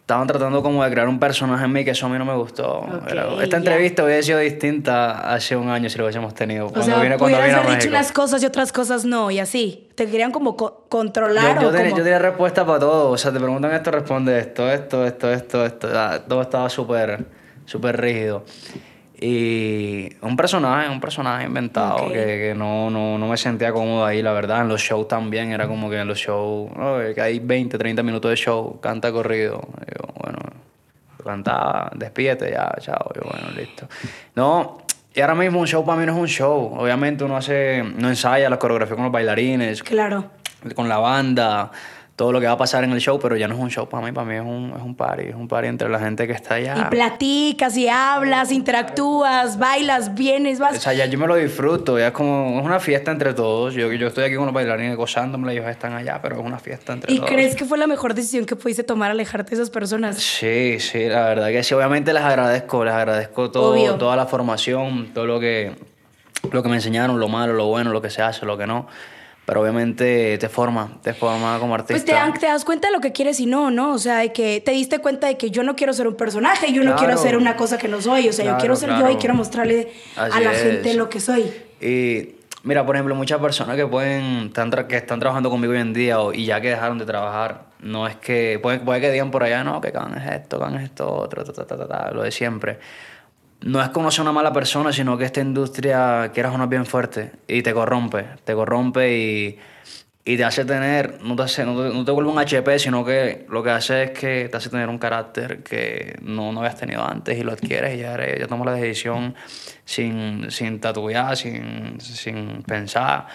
Estaban 0.07 0.29
tratando 0.29 0.63
como 0.63 0.85
de 0.85 0.91
crear 0.93 1.09
un 1.09 1.19
personaje 1.19 1.65
en 1.65 1.73
mí 1.73 1.85
que 1.85 1.91
eso 1.91 2.07
a 2.07 2.09
mí 2.09 2.17
no 2.17 2.25
me 2.25 2.35
gustó. 2.37 2.79
Ok, 2.79 3.11
Era- 3.11 3.29
ya. 3.35 3.43
esta 3.43 3.57
entrevista 3.57 4.05
hubiera 4.05 4.23
sido 4.23 4.39
distinta 4.39 5.35
hace 5.35 5.57
un 5.57 5.69
año 5.69 5.91
si 5.91 5.99
lo 5.99 6.05
hubiésemos 6.05 6.33
tenido. 6.33 6.67
O 6.67 6.71
Cuando 6.71 6.87
sea, 6.93 7.03
vine, 7.03 7.19
cuando 7.19 7.39
vine 7.39 7.51
a 7.51 7.55
haber 7.57 7.67
dicho 7.71 7.77
México. 7.79 7.91
unas 7.91 8.13
cosas 8.13 8.41
y 8.41 8.47
otras 8.47 8.71
cosas 8.71 9.05
no, 9.05 9.33
y 9.33 9.41
así. 9.41 9.89
Te 9.97 10.07
querían 10.07 10.31
como 10.31 10.57
co- 10.57 10.87
controlar 10.89 11.57
Yo, 11.57 11.63
yo 11.63 11.69
o 11.69 11.73
tenía, 11.73 11.87
como- 11.89 11.99
yo 11.99 12.05
tenía 12.05 12.19
respuesta 12.21 12.65
para 12.65 12.79
todo. 12.79 13.11
O 13.11 13.19
sea, 13.19 13.33
te 13.33 13.41
preguntan 13.41 13.73
esto, 13.75 13.91
responde 13.91 14.39
esto, 14.39 14.71
esto, 14.71 15.05
esto, 15.05 15.33
esto, 15.33 15.67
esto. 15.67 15.89
Ah, 15.93 16.21
Todo 16.29 16.41
estaba 16.43 16.71
súper, 16.71 17.25
súper 17.65 18.01
rígido. 18.01 18.45
Y 19.19 20.11
un 20.21 20.37
personaje, 20.37 20.91
un 20.91 21.01
personaje 21.01 21.47
inventado 21.47 21.97
Ok. 22.07 22.13
que, 22.13 22.25
que 22.25 22.55
no, 22.55 22.91
no, 22.91 23.17
no 23.19 23.27
me 23.29 23.37
sentía 23.39 23.73
cómodo 23.73 24.05
ahí, 24.05 24.21
la 24.21 24.33
verdad. 24.33 24.61
En 24.61 24.69
los 24.69 24.81
shows 24.83 25.09
también 25.09 25.53
era 25.53 25.67
como 25.67 25.89
que 25.89 25.99
en 26.01 26.07
los 26.09 26.19
shows, 26.19 26.71
que 27.15 27.21
hay 27.21 27.39
20, 27.39 27.79
30 27.79 28.03
minutos 28.03 28.31
de 28.31 28.37
show, 28.37 28.79
canta 28.81 29.11
corrido. 29.13 29.61
Yo, 29.87 30.13
bueno, 30.23 30.39
cantaba, 31.25 31.91
despídete 31.95 32.51
ya, 32.51 32.75
chao. 32.81 33.11
Yo, 33.15 33.23
bueno, 33.23 33.49
listo. 33.57 33.89
No, 34.35 34.79
y 35.15 35.21
ahora 35.23 35.35
mismo 35.35 35.61
un 35.61 35.67
show 35.67 35.83
para 35.85 35.99
mí 35.99 36.05
no 36.07 36.13
es 36.13 36.19
un 36.19 36.29
show. 36.29 36.75
Obviamente 36.79 37.25
uno 37.25 37.39
hace, 37.39 37.83
no 37.97 38.09
ensaya 38.11 38.51
la 38.51 38.59
coreografía 38.59 38.97
con 38.97 39.05
los 39.05 39.13
bailarines, 39.13 39.83
Claro. 39.83 40.27
con 40.75 40.89
la 40.91 40.99
banda, 40.99 41.71
todo 42.17 42.33
lo 42.33 42.41
que 42.41 42.47
va 42.47 42.53
a 42.53 42.57
pasar 42.57 42.83
en 42.83 42.93
el 42.93 43.01
show, 43.01 43.19
pero 43.21 43.37
ya 43.37 43.47
no 43.47 43.55
es 43.55 43.61
un 43.61 43.69
show 43.71 43.87
para 43.89 44.03
mí, 44.07 44.11
para 44.11 44.27
mí 44.27 44.37
es 44.37 44.41
un, 44.41 44.73
es 44.75 44.83
un 44.83 44.95
party, 44.97 45.25
es 45.25 45.35
un 45.35 45.47
party 45.49 45.69
entre 45.69 45.91
la 45.91 45.99
gente 45.99 46.27
que 46.27 46.33
está 46.33 46.59
Y 46.59 46.67
allá. 46.67 46.89
platicas 46.89 47.77
y 47.77 47.89
hablas, 47.89 48.51
interactúas, 48.53 49.59
bailas, 49.59 50.15
vienes, 50.15 50.59
O 50.59 50.63
vas. 50.63 50.79
sea, 50.79 50.95
ya 50.95 51.05
yo 51.05 51.19
me 51.19 51.27
lo 51.27 51.35
disfruto, 51.37 51.99
ya 51.99 52.07
es 52.07 52.13
como, 52.13 52.59
es 52.59 52.65
una 52.65 52.81
fiesta 52.81 53.11
entre 53.11 53.35
todos. 53.35 53.75
Yo, 53.75 53.93
yo 53.93 54.07
estoy 54.07 54.25
aquí 54.25 54.35
con 54.37 54.47
los 54.47 54.55
bailarines 54.55 54.97
gozándome, 54.97 55.53
ellos 55.53 55.67
están 55.67 55.93
allá, 55.93 56.19
pero 56.23 56.37
es 56.41 56.43
una 56.43 56.59
fiesta 56.59 56.95
entre 56.95 57.13
¿Y 57.13 57.17
todos. 57.19 57.29
crees 57.31 57.55
que 57.55 57.67
fue 57.67 57.77
la 57.77 57.87
mejor 57.87 58.15
decisión 58.15 58.47
que 58.47 58.57
pudiste 58.57 58.83
tomar 58.83 59.11
alejarte 59.11 59.51
de 59.51 59.57
esas 59.57 59.69
personas? 59.71 60.17
Sí, 60.17 60.79
sí, 60.81 61.07
la 61.09 61.27
verdad 61.27 61.49
que 61.49 61.63
sí. 61.63 61.75
Obviamente 61.75 62.15
les 62.15 62.23
agradezco, 62.23 62.83
les 62.85 62.95
agradezco 62.95 63.51
todo, 63.51 63.73
Obvio. 63.75 63.97
toda 63.97 64.17
la 64.17 64.25
formación, 64.25 65.11
todo 65.13 65.27
lo 65.27 65.39
que, 65.39 65.73
lo 66.51 66.63
que 66.63 66.69
me 66.71 66.77
enseñaron, 66.77 67.21
lo 67.21 67.29
malo, 67.29 67.53
lo 67.53 67.67
bueno, 67.67 67.93
lo 67.93 68.01
que 68.01 68.09
se 68.09 68.23
hace, 68.23 68.47
lo 68.47 68.57
que 68.57 68.67
no. 68.67 68.87
Pero 69.47 69.61
obviamente 69.63 70.37
te 70.39 70.49
forma, 70.49 70.99
te 71.03 71.15
forma 71.15 71.59
como 71.61 71.75
artista. 71.75 71.95
Pues 71.95 72.05
te, 72.05 72.13
dan- 72.13 72.35
te 72.35 72.47
das 72.47 72.65
cuenta 72.65 72.89
de 72.89 72.93
lo 72.95 73.01
que 73.01 73.13
quieres 73.13 73.39
y 73.39 73.47
no, 73.47 73.71
¿no? 73.71 73.93
O 73.93 73.99
sea, 73.99 74.19
de 74.19 74.33
que 74.33 74.61
te 74.61 74.73
diste 74.73 74.99
cuenta 74.99 75.29
de 75.29 75.37
que 75.39 75.53
yo 75.53 75.63
no 75.63 75.77
quiero 75.77 75.93
ser 75.93 76.09
un 76.09 76.17
personaje, 76.17 76.73
yo 76.73 76.83
no 76.83 76.91
Claro. 76.97 76.99
quiero 76.99 77.17
ser 77.19 77.37
una 77.37 77.57
cosa 77.57 77.79
que 77.79 77.87
no 77.87 78.03
soy. 78.03 78.29
O 78.29 78.33
sea, 78.33 78.45
yo 78.45 78.49
Claro, 78.51 78.59
quiero 78.61 78.77
ser 78.77 78.89
yo 78.91 78.97
claro. 78.97 79.13
y 79.13 79.17
quiero 79.17 79.35
mostrarle 79.37 79.93
a 80.17 80.25
Así 80.25 80.43
la 80.43 80.53
es. 80.53 80.63
gente 80.63 80.95
lo 80.95 81.09
que 81.09 81.21
soy. 81.21 81.45
Y 81.81 82.35
mira, 82.65 82.85
por 82.85 82.97
ejemplo, 82.97 83.15
muchas 83.15 83.39
personas 83.41 83.77
que 83.77 83.87
pueden 83.87 84.47
están 84.47 84.71
que 84.89 84.97
están 84.97 85.21
trabajando 85.21 85.49
conmigo 85.49 85.73
hoy 85.73 85.79
en 85.79 85.93
día 85.93 86.21
o- 86.21 86.33
y 86.33 86.45
ya 86.47 86.61
que 86.61 86.71
dejaron 86.71 86.99
de 86.99 87.07
trabajar, 87.07 87.67
no 87.79 88.09
es 88.09 88.17
que 88.17 88.59
puede, 88.61 88.81
puede 88.81 89.01
que 89.01 89.13
digan 89.13 89.31
por 89.31 89.45
allá, 89.45 89.63
no, 89.63 89.81
que 89.81 89.93
can 89.93 90.13
es 90.19 90.27
esto, 90.41 90.59
can 90.59 90.75
es 90.75 90.83
esto, 90.83 91.09
otro, 91.09 91.45
ta, 91.45 91.53
ta, 91.53 91.65
ta, 91.65 91.77
ta, 91.79 91.87
ta, 91.87 92.11
lo 92.11 92.23
de 92.25 92.33
siempre. 92.33 92.81
No 93.67 93.83
es 93.83 93.89
que 93.91 93.99
uno 93.99 94.11
sea 94.11 94.23
una 94.23 94.33
mala 94.33 94.53
persona, 94.53 94.93
sino 94.93 95.17
que 95.19 95.25
esta 95.25 95.41
industria, 95.41 96.31
quieras 96.33 96.55
o 96.55 96.59
no, 96.59 96.65
es 96.65 96.71
bien 96.71 96.87
fuerte 96.87 97.33
y 97.49 97.63
te 97.63 97.73
corrompe, 97.75 98.25
te 98.45 98.55
corrompe 98.55 99.17
y, 99.19 99.59
y 100.25 100.37
te 100.37 100.45
hace 100.45 100.65
tener, 100.65 101.19
no 101.23 101.37
te, 101.37 101.43
hace, 101.43 101.65
no, 101.65 101.75
te, 101.83 101.95
no 101.95 102.05
te 102.05 102.11
vuelve 102.13 102.31
un 102.31 102.39
HP, 102.39 102.79
sino 102.79 103.05
que 103.05 103.47
lo 103.49 103.63
que 103.63 103.71
hace 103.71 104.05
es 104.05 104.11
que 104.11 104.49
te 104.49 104.57
hace 104.57 104.71
tener 104.71 104.89
un 104.89 104.99
carácter 104.99 105.63
que 105.63 106.17
no, 106.23 106.53
no 106.53 106.61
habías 106.61 106.77
tenido 106.77 107.05
antes 107.09 107.39
y 107.39 107.43
lo 107.43 107.53
adquieres 107.53 107.97
y 107.97 107.99
ya, 108.03 108.15
eres- 108.15 108.41
ya 108.41 108.47
tomas 108.47 108.67
la 108.67 108.73
decisión 108.75 109.35
sin, 109.85 110.51
sin 110.51 110.81
tatuar, 110.81 111.37
sin, 111.37 112.01
sin 112.01 112.63
pensar. 112.63 113.27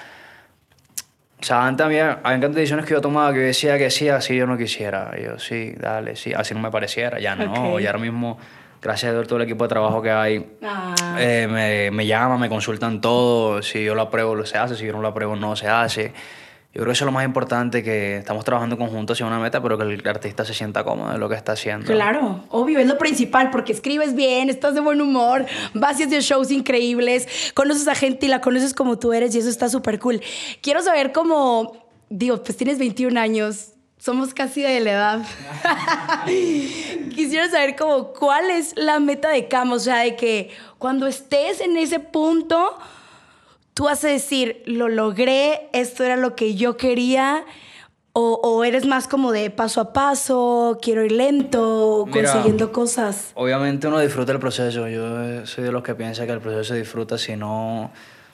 O 1.39 1.43
sea, 1.43 1.65
antes 1.65 1.83
había, 1.85 2.19
había 2.23 2.49
decisiones 2.49 2.85
que 2.85 2.93
yo 2.93 3.01
tomaba 3.01 3.31
que 3.33 3.39
yo 3.39 3.45
decía 3.45 3.77
que 3.77 3.89
sí, 3.89 4.07
así 4.09 4.35
yo 4.35 4.45
no 4.45 4.57
quisiera. 4.57 5.11
Y 5.19 5.23
yo, 5.23 5.39
sí, 5.39 5.73
dale, 5.77 6.15
sí, 6.15 6.33
así 6.33 6.53
no 6.53 6.59
me 6.59 6.69
pareciera. 6.69 7.19
Ya 7.19 7.35
no, 7.35 7.73
Ok. 7.73 7.79
ya 7.81 7.89
ahora 7.89 7.99
mismo, 7.99 8.37
gracias 8.81 9.11
a 9.11 9.13
Dios, 9.13 9.27
todo 9.27 9.37
el 9.37 9.43
equipo 9.45 9.63
de 9.65 9.69
trabajo 9.69 10.01
que 10.01 10.11
hay, 10.11 10.45
Ah. 10.63 10.95
eh, 11.19 11.47
me, 11.49 11.91
me 11.91 12.05
llaman, 12.07 12.39
me 12.39 12.49
consultan 12.49 12.99
todo. 13.01 13.61
Si 13.61 13.83
yo 13.83 13.95
lo 13.95 14.01
apruebo, 14.01 14.35
lo 14.35 14.45
se 14.45 14.57
hace. 14.57 14.75
Si 14.75 14.85
yo 14.85 14.93
no 14.93 15.01
lo 15.01 15.07
apruebo, 15.09 15.35
no 15.35 15.55
se 15.55 15.67
hace. 15.67 16.13
Yo 16.73 16.79
creo 16.83 16.85
que 16.85 16.91
eso 16.93 17.03
es 17.03 17.07
lo 17.07 17.11
más 17.11 17.25
importante, 17.25 17.83
que 17.83 18.15
estamos 18.15 18.45
trabajando 18.45 18.75
en 18.75 18.79
conjunto 18.81 19.11
hacia 19.11 19.25
una 19.25 19.39
meta, 19.39 19.61
pero 19.61 19.77
que 19.77 19.83
el 19.83 20.07
artista 20.07 20.45
se 20.45 20.53
sienta 20.53 20.85
cómodo 20.85 21.13
en 21.13 21.19
lo 21.19 21.27
que 21.27 21.35
está 21.35 21.51
haciendo. 21.51 21.85
Claro, 21.91 22.45
obvio, 22.47 22.79
es 22.79 22.87
lo 22.87 22.97
principal, 22.97 23.49
porque 23.51 23.73
escribes 23.73 24.15
bien, 24.15 24.49
estás 24.49 24.73
de 24.73 24.79
buen 24.79 25.01
humor, 25.01 25.45
vas 25.73 25.99
y 25.99 26.03
haces 26.03 26.23
shows 26.23 26.49
increíbles, 26.49 27.27
conoces 27.55 27.89
a 27.89 27.95
gente 27.95 28.25
y 28.27 28.29
la 28.29 28.39
conoces 28.39 28.73
como 28.73 28.97
tú 28.97 29.11
eres 29.11 29.35
y 29.35 29.39
eso 29.39 29.49
está 29.49 29.67
súper 29.67 29.99
cool. 29.99 30.21
Quiero 30.61 30.81
saber 30.81 31.11
cómo, 31.11 31.75
digo, 32.09 32.41
pues 32.41 32.55
tienes 32.55 32.79
21 32.79 33.19
años, 33.19 33.73
somos 34.01 34.33
casi 34.33 34.63
de 34.63 34.79
la 34.79 34.91
edad. 34.91 35.21
Quisiera 36.25 37.47
saber 37.49 37.75
como 37.75 38.13
cuál 38.13 38.49
es 38.49 38.73
la 38.75 38.99
meta 38.99 39.29
de 39.29 39.47
Cam, 39.47 39.71
o 39.71 39.79
sea, 39.79 39.99
de 39.99 40.15
que 40.15 40.49
cuando 40.79 41.05
estés 41.05 41.61
en 41.61 41.77
ese 41.77 41.99
punto, 41.99 42.79
tú 43.75 43.83
vas 43.83 44.03
a 44.03 44.07
decir, 44.07 44.63
lo 44.65 44.89
logré, 44.89 45.69
esto 45.71 46.03
era 46.03 46.17
lo 46.17 46.35
que 46.35 46.55
yo 46.55 46.77
quería. 46.77 47.45
O, 48.13 48.41
o 48.43 48.65
eres 48.65 48.85
más 48.85 49.07
como 49.07 49.31
de 49.31 49.51
paso 49.51 49.79
a 49.79 49.93
paso, 49.93 50.79
quiero 50.81 51.05
ir 51.05 51.13
lento, 51.13 52.05
Mira, 52.07 52.29
consiguiendo 52.29 52.73
cosas. 52.73 53.31
Obviamente 53.35 53.87
uno 53.87 53.99
disfruta 53.99 54.33
el 54.33 54.39
proceso. 54.39 54.89
Yo 54.89 55.23
eh, 55.23 55.45
soy 55.45 55.63
de 55.63 55.71
los 55.71 55.81
que 55.81 55.95
piensa 55.95 56.25
que 56.25 56.33
el 56.33 56.41
proceso 56.41 56.73
se 56.73 56.79
disfruta 56.79 57.17
si 57.17 57.37
no... 57.37 57.91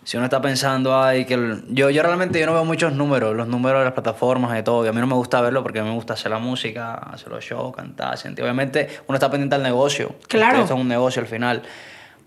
Si 0.08 0.16
uno 0.16 0.26
está 0.28 0.40
pensando, 0.40 0.98
ay, 0.98 1.26
que... 1.26 1.34
el- 1.34 1.64
Yo, 1.68 1.90
yo 1.90 2.02
realmente 2.02 2.40
yo 2.40 2.46
no 2.46 2.54
veo 2.54 2.64
muchos 2.64 2.94
números, 2.94 3.36
los 3.36 3.46
números 3.50 3.82
de 3.82 3.84
las 3.86 3.94
plataformas, 3.94 4.54
de 4.54 4.64
todo. 4.64 4.86
Y 4.86 4.88
a 4.88 4.94
mí 4.94 5.02
no 5.02 5.08
me 5.08 5.16
gusta 5.16 5.42
verlo 5.42 5.62
porque 5.64 5.80
a 5.80 5.84
mí 5.84 5.90
me 5.90 5.96
gusta 5.96 6.14
hacer 6.14 6.32
la 6.32 6.40
música, 6.40 6.94
hacer 6.94 7.28
los 7.28 7.44
shows, 7.44 7.76
cantar, 7.76 8.18
sentir. 8.18 8.42
Obviamente 8.46 8.88
uno 9.08 9.18
está 9.18 9.30
pendiente 9.30 9.56
al 9.58 9.64
negocio. 9.64 10.16
Claro. 10.30 10.62
Esto 10.62 10.76
es 10.76 10.80
un 10.80 10.88
negocio 10.88 11.22
al 11.22 11.28
final. 11.28 11.62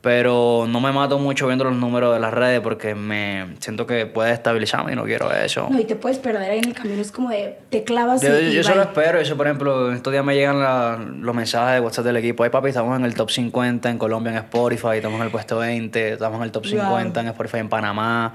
Pero 0.02 0.64
no 0.66 0.80
me 0.80 0.92
mato 0.92 1.18
mucho 1.18 1.46
viendo 1.46 1.64
los 1.64 1.74
números 1.76 2.14
de 2.14 2.20
las 2.20 2.32
redes 2.32 2.60
porque 2.60 2.94
me 2.94 3.48
siento 3.60 3.86
que 3.86 4.06
puede 4.06 4.32
estabilizarme 4.32 4.92
y 4.92 4.96
no 4.96 5.04
quiero 5.04 5.30
eso. 5.30 5.68
No, 5.70 5.78
y 5.78 5.84
te 5.84 5.94
puedes 5.94 6.18
perder 6.18 6.50
ahí 6.50 6.58
en 6.58 6.68
el 6.68 6.72
camino, 6.74 7.02
es 7.02 7.12
como 7.12 7.28
de 7.28 7.58
te 7.68 7.84
clavas 7.84 8.22
Yo, 8.22 8.40
y, 8.40 8.50
yo 8.54 8.64
solo 8.64 8.80
espero, 8.80 9.18
eso 9.20 9.36
por 9.36 9.46
ejemplo, 9.46 9.92
estos 9.92 10.10
días 10.10 10.24
me 10.24 10.34
llegan 10.34 10.58
la- 10.58 10.96
los 10.96 11.34
mensajes 11.34 11.74
de 11.74 11.80
WhatsApp 11.80 12.06
del 12.06 12.16
equipo. 12.16 12.44
Ay 12.44 12.50
papi, 12.50 12.68
estamos 12.68 12.98
en 12.98 13.04
el 13.04 13.14
top 13.14 13.30
50 13.30 13.90
en 13.90 13.98
Colombia 13.98 14.32
en 14.32 14.38
Spotify, 14.38 14.96
estamos 14.96 15.18
en 15.20 15.26
el 15.26 15.30
puesto 15.30 15.58
20, 15.58 16.12
estamos 16.14 16.38
en 16.38 16.44
el 16.44 16.50
top 16.52 16.62
Wow. 16.62 16.70
50 16.72 17.20
en 17.20 17.26
Spotify 17.28 17.58
en 17.58 17.68
Panamá, 17.68 18.32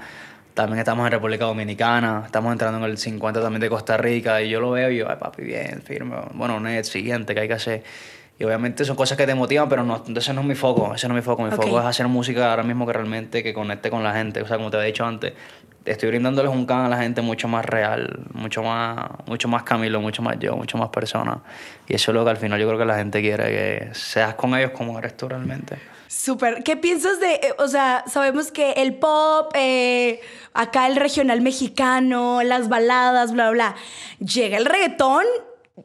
también 0.54 0.78
estamos 0.78 1.04
en 1.04 1.10
República 1.10 1.46
Dominicana, 1.46 2.22
estamos 2.26 2.52
entrando 2.52 2.78
en 2.78 2.84
el 2.84 2.96
50 2.96 3.40
también 3.40 3.60
de 3.60 3.68
Costa 3.68 3.96
Rica 3.96 4.40
y 4.40 4.48
yo 4.50 4.60
lo 4.60 4.70
veo 4.70 4.88
y 4.92 4.98
yo, 4.98 5.10
ay 5.10 5.16
papi, 5.18 5.42
bien, 5.42 5.82
firme, 5.84 6.14
bueno, 6.34 6.60
net, 6.60 6.84
siguiente, 6.84 7.34
que 7.34 7.40
hay 7.40 7.48
que 7.48 7.54
hacer? 7.54 7.82
Y 8.38 8.44
obviamente 8.44 8.84
son 8.84 8.96
cosas 8.96 9.16
que 9.16 9.26
te 9.26 9.34
motivan, 9.34 9.68
pero 9.68 9.82
no, 9.82 10.02
ese 10.14 10.32
no 10.34 10.42
es 10.42 10.46
mi 10.46 10.54
foco, 10.54 10.94
ese 10.94 11.08
no 11.08 11.14
es 11.14 11.22
mi 11.22 11.24
foco, 11.24 11.42
mi 11.42 11.48
Ok. 11.48 11.56
foco 11.62 11.80
es 11.80 11.86
hacer 11.86 12.06
música 12.08 12.50
ahora 12.50 12.62
mismo 12.62 12.86
que 12.86 12.92
realmente 12.92 13.42
que 13.42 13.54
conecte 13.54 13.88
con 13.88 14.02
la 14.04 14.12
gente, 14.12 14.42
o 14.42 14.46
sea, 14.46 14.58
como 14.58 14.70
te 14.70 14.76
había 14.76 14.88
dicho 14.88 15.06
antes, 15.06 15.32
estoy 15.86 16.10
brindándoles 16.10 16.52
un 16.52 16.66
can 16.66 16.80
a 16.80 16.88
la 16.90 16.98
gente 16.98 17.22
mucho 17.22 17.48
más 17.48 17.64
real, 17.64 18.24
mucho 18.32 18.62
más, 18.62 19.08
mucho 19.26 19.48
más 19.48 19.62
Camilo, 19.62 20.00
mucho 20.02 20.20
más 20.20 20.38
yo, 20.38 20.54
mucho 20.54 20.76
más 20.76 20.90
persona. 20.90 21.38
Y 21.88 21.94
eso 21.94 22.10
es 22.10 22.14
lo 22.14 22.24
que 22.24 22.30
al 22.30 22.36
final 22.36 22.60
yo 22.60 22.66
creo 22.66 22.78
que 22.78 22.84
la 22.84 22.96
gente 22.96 23.22
quiere, 23.22 23.44
que 23.44 23.94
seas 23.94 24.34
con 24.34 24.54
ellos 24.54 24.72
como 24.72 24.98
eres 24.98 25.16
tú 25.16 25.28
realmente. 25.28 25.78
Súper. 26.08 26.62
¿Qué 26.62 26.76
piensas 26.76 27.18
de, 27.20 27.34
eh, 27.34 27.54
o 27.58 27.68
sea, 27.68 28.04
sabemos 28.06 28.52
que 28.52 28.72
el 28.72 28.94
pop, 28.96 29.50
eh, 29.54 30.20
acá 30.54 30.86
el 30.88 30.96
regional 30.96 31.40
mexicano, 31.40 32.42
las 32.42 32.68
baladas, 32.68 33.32
bla, 33.32 33.50
bla, 33.50 33.74
llega 34.18 34.56
el 34.58 34.66
reggaetón 34.66 35.24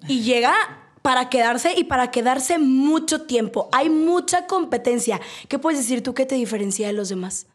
y 0.08 0.22
llega 0.22 0.54
para 1.02 1.30
quedarse 1.30 1.74
y 1.76 1.84
para 1.86 2.12
quedarse 2.12 2.60
mucho 2.60 3.24
tiempo. 3.24 3.70
Hay 3.72 3.90
mucha 3.90 4.46
competencia. 4.48 5.20
¿Qué 5.48 5.58
puedes 5.60 5.80
decir 5.80 6.04
tú 6.04 6.14
que 6.14 6.26
te 6.26 6.36
diferencia 6.36 6.88
de 6.88 6.94
los 6.94 7.10
demás? 7.10 7.48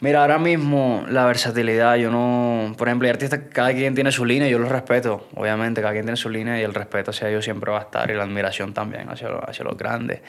Mira, 0.00 0.20
ahora 0.20 0.38
mismo 0.38 1.04
la 1.08 1.24
versatilidad, 1.24 1.96
yo 1.96 2.10
no, 2.10 2.74
por 2.76 2.88
ejemplo, 2.88 3.06
hay 3.06 3.12
artistas, 3.12 3.40
cada 3.52 3.72
quien 3.72 3.94
tiene 3.94 4.12
su 4.12 4.24
línea 4.26 4.48
y 4.48 4.50
yo 4.50 4.58
los 4.58 4.68
respeto, 4.68 5.28
obviamente, 5.34 5.80
cada 5.80 5.92
quien 5.94 6.04
tiene 6.04 6.16
su 6.16 6.28
línea 6.28 6.60
y 6.60 6.62
el 6.62 6.74
respeto 6.74 7.10
hacia 7.10 7.30
ellos 7.30 7.44
siempre 7.44 7.70
va 7.70 7.78
a 7.78 7.82
estar 7.82 8.10
y 8.10 8.14
la 8.14 8.24
admiración 8.24 8.74
también 8.74 9.08
hacia, 9.08 9.28
lo- 9.28 9.48
hacia 9.48 9.64
los 9.64 9.78
grandes. 9.78 10.20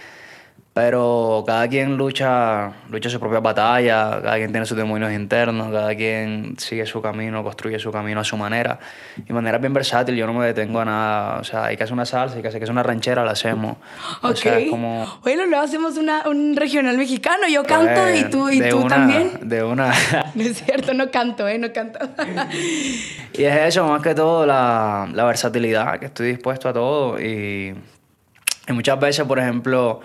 Pero 0.76 1.46
cada 1.48 1.70
quien 1.70 1.96
lucha, 1.96 2.70
lucha 2.90 3.10
su 3.10 3.18
propia 3.18 3.40
batalla, 3.40 4.20
cada 4.22 4.36
quien 4.36 4.52
tiene 4.52 4.66
sus 4.66 4.76
demonios 4.76 5.10
internos, 5.14 5.72
cada 5.72 5.96
quien 5.96 6.56
sigue 6.58 6.86
su 6.86 7.02
camino, 7.02 7.46
construye 7.46 7.80
su 7.80 7.94
camino 7.94 8.20
a 8.20 8.26
su 8.26 8.36
manera. 8.36 8.78
Y 9.26 9.32
manera 9.32 9.58
bien 9.58 9.74
versátil, 9.74 10.18
yo 10.18 10.28
no 10.28 10.34
me 10.34 10.46
detengo 10.48 10.82
a 10.82 10.84
nada. 10.84 11.38
O 11.40 11.46
sea, 11.46 11.64
hay 11.68 11.78
que 11.78 11.84
hacer 11.86 11.94
una 11.94 12.06
salsa, 12.06 12.36
hay 12.36 12.42
que 12.42 12.50
hacer 12.50 12.60
que 12.60 12.66
es 12.66 12.70
una 12.70 12.84
ranchera, 12.84 13.24
la 13.24 13.32
hacemos. 13.32 13.78
O 14.22 14.28
Ok. 14.32 14.36
sea, 14.36 14.60
es 14.60 14.70
como... 14.70 15.06
Bueno, 15.24 15.46
luego 15.46 15.64
hacemos 15.64 15.96
una, 15.96 16.28
un 16.28 16.58
regional 16.58 16.98
mexicano. 16.98 17.48
Yo 17.50 17.64
canto 17.64 18.02
pues, 18.02 18.20
y 18.20 18.30
tú, 18.30 18.50
y 18.50 18.60
tú 18.70 18.80
una- 18.80 18.90
también. 18.90 19.32
De 19.48 19.64
una... 19.64 19.94
No 20.36 20.44
es 20.44 20.62
cierto, 20.62 20.94
no 20.94 21.10
canto, 21.10 21.48
¿eh? 21.48 21.58
No 21.58 21.72
canto. 21.72 22.00
Y 23.32 23.46
es 23.46 23.56
eso, 23.68 23.88
más 23.88 24.02
que 24.02 24.14
todo, 24.14 24.46
la, 24.46 25.08
la 25.14 25.24
versatilidad, 25.24 26.00
que 26.00 26.08
estoy 26.08 26.28
dispuesto 26.32 26.68
a 26.68 26.74
todo. 26.74 27.18
Y, 27.18 27.74
y 28.68 28.74
muchas 28.74 29.00
veces, 29.00 29.24
por 29.26 29.40
ejemplo, 29.40 30.02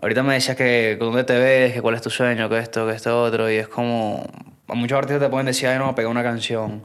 ahorita 0.00 0.22
me 0.22 0.34
decías 0.34 0.56
que 0.56 0.96
dónde 0.98 1.24
te 1.24 1.38
ves, 1.38 1.72
que 1.72 1.82
cuál 1.82 1.94
es 1.94 2.02
tu 2.02 2.10
sueño, 2.10 2.48
que 2.48 2.58
esto, 2.58 2.86
que 2.86 2.94
esto 2.94 3.22
otro. 3.22 3.50
Y 3.50 3.56
es 3.56 3.68
como, 3.68 4.26
a 4.66 4.74
muchos 4.74 4.98
artistas 4.98 5.20
te 5.20 5.28
pueden 5.28 5.46
decir, 5.46 5.68
ay 5.68 5.78
no, 5.78 5.94
pegar 5.94 6.10
una 6.10 6.22
canción. 6.22 6.82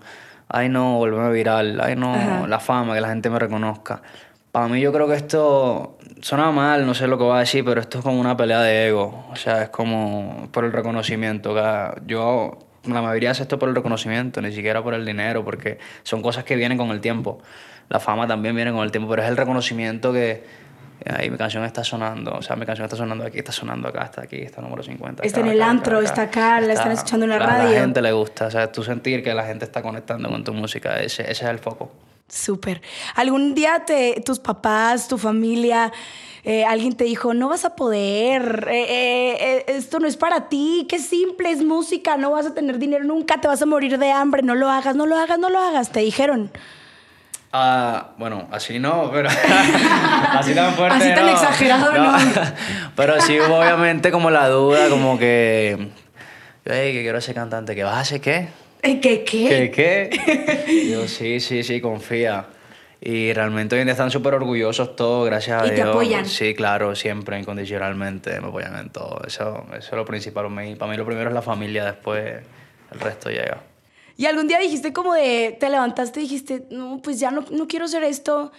Ay 0.49 0.69
no, 0.69 0.97
volverme 0.97 1.31
viral. 1.31 1.79
Ay 1.81 1.95
no, 1.95 2.13
Ajá. 2.13 2.47
la 2.47 2.59
fama, 2.59 2.93
que 2.93 3.01
la 3.01 3.09
gente 3.09 3.29
me 3.29 3.39
reconozca. 3.39 4.01
Para 4.51 4.67
mí 4.67 4.79
yo 4.79 4.93
creo 4.93 5.07
que 5.07 5.15
esto 5.15 5.97
suena 6.21 6.51
mal, 6.51 6.85
no 6.85 6.93
sé 6.93 7.07
lo 7.07 7.17
que 7.17 7.23
va 7.23 7.37
a 7.37 7.39
decir, 7.39 7.65
pero 7.65 7.81
esto 7.81 7.97
es 7.97 8.03
como 8.03 8.19
una 8.19 8.37
pelea 8.37 8.61
de 8.61 8.87
ego. 8.87 9.25
O 9.31 9.35
sea, 9.35 9.63
es 9.63 9.69
como 9.69 10.47
por 10.51 10.63
el 10.63 10.71
reconocimiento. 10.71 11.55
que 11.55 12.01
Yo, 12.05 12.59
la 12.85 13.01
mayoría 13.01 13.31
hace 13.31 13.43
esto 13.43 13.57
por 13.57 13.69
el 13.69 13.75
reconocimiento, 13.75 14.41
ni 14.41 14.51
siquiera 14.51 14.83
por 14.83 14.93
el 14.93 15.05
dinero, 15.05 15.43
porque 15.43 15.79
son 16.03 16.21
cosas 16.21 16.43
que 16.43 16.55
vienen 16.55 16.77
con 16.77 16.89
el 16.91 17.01
tiempo. 17.01 17.39
La 17.89 17.99
fama 17.99 18.27
también 18.27 18.55
viene 18.55 18.71
con 18.71 18.83
el 18.83 18.91
tiempo, 18.91 19.09
pero 19.09 19.23
es 19.23 19.29
el 19.29 19.37
reconocimiento 19.37 20.13
que, 20.13 20.43
ahí 21.09 21.29
mi 21.29 21.37
canción 21.37 21.63
está 21.63 21.83
sonando, 21.83 22.33
o 22.33 22.41
sea, 22.41 22.55
mi 22.55 22.65
canción 22.65 22.85
está 22.85 22.95
sonando 22.95 23.25
aquí, 23.25 23.39
está 23.39 23.51
sonando 23.51 23.87
acá, 23.87 24.03
está 24.03 24.23
aquí, 24.23 24.37
está 24.37 24.61
número 24.61 24.83
50. 24.83 25.23
Está 25.23 25.39
acá, 25.39 25.47
en 25.47 25.53
el 25.53 25.61
acá, 25.61 25.71
antro, 25.71 25.97
acá, 25.97 26.05
está 26.05 26.21
acá, 26.21 26.61
la 26.61 26.73
están 26.73 26.91
escuchando 26.91 27.25
en 27.25 27.29
la 27.31 27.35
A 27.35 27.39
radio. 27.39 27.71
la 27.71 27.79
gente 27.81 28.01
le 28.01 28.11
gusta, 28.11 28.47
o 28.47 28.51
sea, 28.51 28.71
tú 28.71 28.83
sentir 28.83 29.23
que 29.23 29.33
la 29.33 29.45
gente 29.45 29.65
está 29.65 29.81
conectando 29.81 30.29
con 30.29 30.43
tu 30.43 30.53
música, 30.53 30.99
ese, 30.99 31.23
ese 31.23 31.31
es 31.31 31.49
el 31.49 31.59
foco. 31.59 31.91
Súper. 32.27 32.81
¿Algún 33.15 33.53
día 33.53 33.83
te, 33.85 34.21
tus 34.25 34.39
papás, 34.39 35.07
tu 35.07 35.17
familia, 35.17 35.91
eh, 36.43 36.65
alguien 36.65 36.93
te 36.93 37.03
dijo, 37.03 37.33
no 37.33 37.49
vas 37.49 37.63
a 37.63 37.75
poder, 37.75 38.67
eh, 38.71 38.85
eh, 38.89 39.37
eh, 39.39 39.65
esto 39.67 39.99
no 39.99 40.07
es 40.07 40.17
para 40.17 40.49
ti, 40.49 40.85
qué 40.89 40.99
simple, 40.99 41.51
es 41.51 41.63
música, 41.63 42.17
no 42.17 42.31
vas 42.31 42.45
a 42.45 42.53
tener 42.53 42.79
dinero 42.79 43.03
nunca, 43.03 43.39
te 43.39 43.47
vas 43.47 43.61
a 43.61 43.65
morir 43.65 43.97
de 43.97 44.11
hambre, 44.11 44.41
no 44.41 44.55
lo 44.55 44.69
hagas, 44.69 44.95
no 44.95 45.05
lo 45.05 45.17
hagas, 45.17 45.37
no 45.37 45.49
lo 45.49 45.59
hagas, 45.59 45.91
te 45.91 45.99
dijeron. 45.99 46.51
Ah, 47.55 48.13
bueno, 48.17 48.47
así 48.51 48.79
no, 48.79 49.11
pero 49.13 49.29
así 50.31 50.55
tan 50.55 50.73
fuerte 50.73 50.97
Así 50.97 51.13
tan 51.13 51.25
no. 51.27 51.31
exagerado, 51.33 51.93
no. 51.93 52.17
pero 52.95 53.21
sí 53.21 53.39
hubo 53.39 53.59
obviamente 53.59 54.11
como 54.11 54.31
la 54.31 54.47
duda, 54.49 54.89
como 54.89 55.19
que, 55.19 55.89
hey, 56.65 56.93
que 56.93 57.01
quiero 57.03 57.21
ser 57.21 57.35
cantante, 57.35 57.75
¿que 57.75 57.83
vas 57.83 57.93
a 57.93 57.99
hacer 57.99 58.21
qué? 58.21 58.47
Eh, 58.81 58.99
¿Qué? 58.99 59.23
¿Qué? 59.23 59.47
¿Qué 59.47 59.71
qué? 59.71 60.87
Yo 60.91 61.07
sí, 61.07 61.39
sí, 61.39 61.63
sí, 61.63 61.79
confía. 61.79 62.45
Y 62.99 63.33
realmente 63.33 63.75
hoy 63.75 63.81
en 63.81 63.87
día 63.87 63.91
están 63.93 64.09
súper 64.09 64.33
orgullosos 64.33 64.95
todos, 64.95 65.25
gracias 65.27 65.61
a 65.61 65.65
Y 65.67 65.69
te 65.69 65.75
Dios. 65.75 65.89
apoyan. 65.89 66.25
Sí, 66.25 66.55
claro, 66.55 66.95
siempre, 66.95 67.37
incondicionalmente, 67.37 68.39
me 68.41 68.47
apoyan 68.47 68.77
en 68.79 68.89
todo. 68.89 69.21
Eso, 69.27 69.65
eso 69.77 69.77
es 69.77 69.93
lo 69.93 70.05
principal 70.05 70.45
para 70.45 70.55
mí. 70.61 70.75
Para 70.75 70.89
mí 70.91 70.97
lo 70.97 71.05
primero 71.05 71.29
es 71.29 71.33
la 71.35 71.41
familia, 71.43 71.85
después 71.85 72.41
el 72.91 72.99
resto 72.99 73.29
llega. 73.29 73.57
Y 74.17 74.25
algún 74.25 74.47
día 74.47 74.59
dijiste 74.59 74.93
como 74.93 75.13
de, 75.13 75.57
te 75.59 75.69
levantaste 75.69 76.19
y 76.19 76.23
dijiste, 76.23 76.67
no, 76.69 77.01
pues 77.01 77.19
ya 77.19 77.31
no, 77.31 77.43
no 77.49 77.67
quiero 77.67 77.85
hacer 77.85 78.03
esto, 78.03 78.51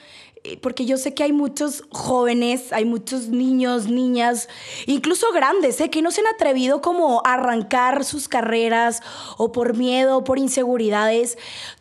eh, 0.46 0.58
porque 0.58 0.84
yo 0.84 0.98
sé 0.98 1.14
que 1.14 1.22
hay 1.22 1.32
muchos 1.32 1.84
jóvenes, 1.90 2.70
hay 2.72 2.84
muchos 2.84 3.28
niños, 3.28 3.86
niñas, 3.86 4.48
incluso 4.86 5.32
grandes, 5.32 5.80
¿eh? 5.80 5.88
que 5.88 6.02
no 6.02 6.10
se 6.10 6.20
han 6.20 6.26
atrevido 6.34 6.82
como 6.82 7.22
a 7.24 7.32
arrancar 7.32 8.04
sus 8.04 8.28
carreras 8.28 9.00
o 9.38 9.52
por 9.52 9.74
miedo 9.74 10.18
o 10.18 10.24
por 10.24 10.38
inseguridades. 10.38 11.38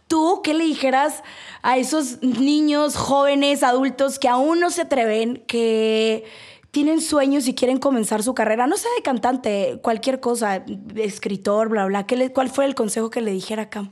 ¿Tú 0.07 0.41
qué 0.43 0.53
le 0.53 0.63
dijeras 0.63 1.23
a 1.61 1.77
esos 1.77 2.21
niños, 2.21 2.95
jóvenes, 2.95 3.63
adultos 3.63 4.17
que 4.17 4.29
aún 4.29 4.61
no 4.61 4.69
se 4.69 4.83
atreven, 4.83 5.43
que 5.45 6.23
tienen 6.73 7.01
sueños 7.01 7.47
y 7.47 7.53
quieren 7.53 7.77
comenzar 7.77 8.23
su 8.23 8.33
carrera, 8.33 8.65
no 8.65 8.77
sea 8.77 8.89
de 8.97 9.03
cantante, 9.03 9.77
cualquier 9.83 10.19
cosa, 10.19 10.63
escritor, 10.95 11.69
bla, 11.69 11.85
bla, 11.85 12.07
¿qué 12.07 12.15
le- 12.15 12.31
¿cuál 12.31 12.49
fue 12.49 12.65
el 12.65 12.73
consejo 12.73 13.11
que 13.11 13.21
le 13.21 13.29
dijera 13.29 13.61
acá? 13.63 13.85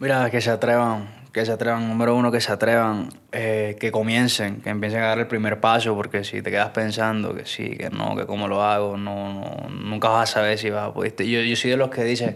Mira, 0.00 0.28
que 0.28 0.40
se 0.40 0.50
atrevan, 0.50 1.08
que 1.32 1.46
se 1.46 1.52
atrevan, 1.52 1.88
número 1.88 2.16
uno, 2.16 2.32
que 2.32 2.40
se 2.40 2.50
atrevan, 2.50 3.10
eh, 3.30 3.76
que 3.78 3.92
comiencen, 3.92 4.60
que 4.62 4.70
empiecen 4.70 5.00
a 5.00 5.06
dar 5.06 5.20
el 5.20 5.28
primer 5.28 5.60
paso, 5.60 5.94
porque 5.94 6.24
si 6.24 6.42
te 6.42 6.50
quedas 6.50 6.70
pensando 6.70 7.36
que 7.36 7.46
sí, 7.46 7.76
que 7.76 7.88
no, 7.88 8.16
que 8.16 8.26
cómo 8.26 8.48
lo 8.48 8.64
hago, 8.64 8.96
no, 8.96 9.32
no, 9.32 9.68
nunca 9.70 10.08
vas 10.08 10.28
a 10.30 10.32
saber 10.34 10.58
si 10.58 10.70
vas 10.70 10.88
a 10.88 10.92
poder. 10.92 11.14
Yo, 11.24 11.40
yo 11.40 11.54
soy 11.54 11.70
de 11.70 11.76
los 11.76 11.88
que 11.88 12.02
dicen, 12.02 12.34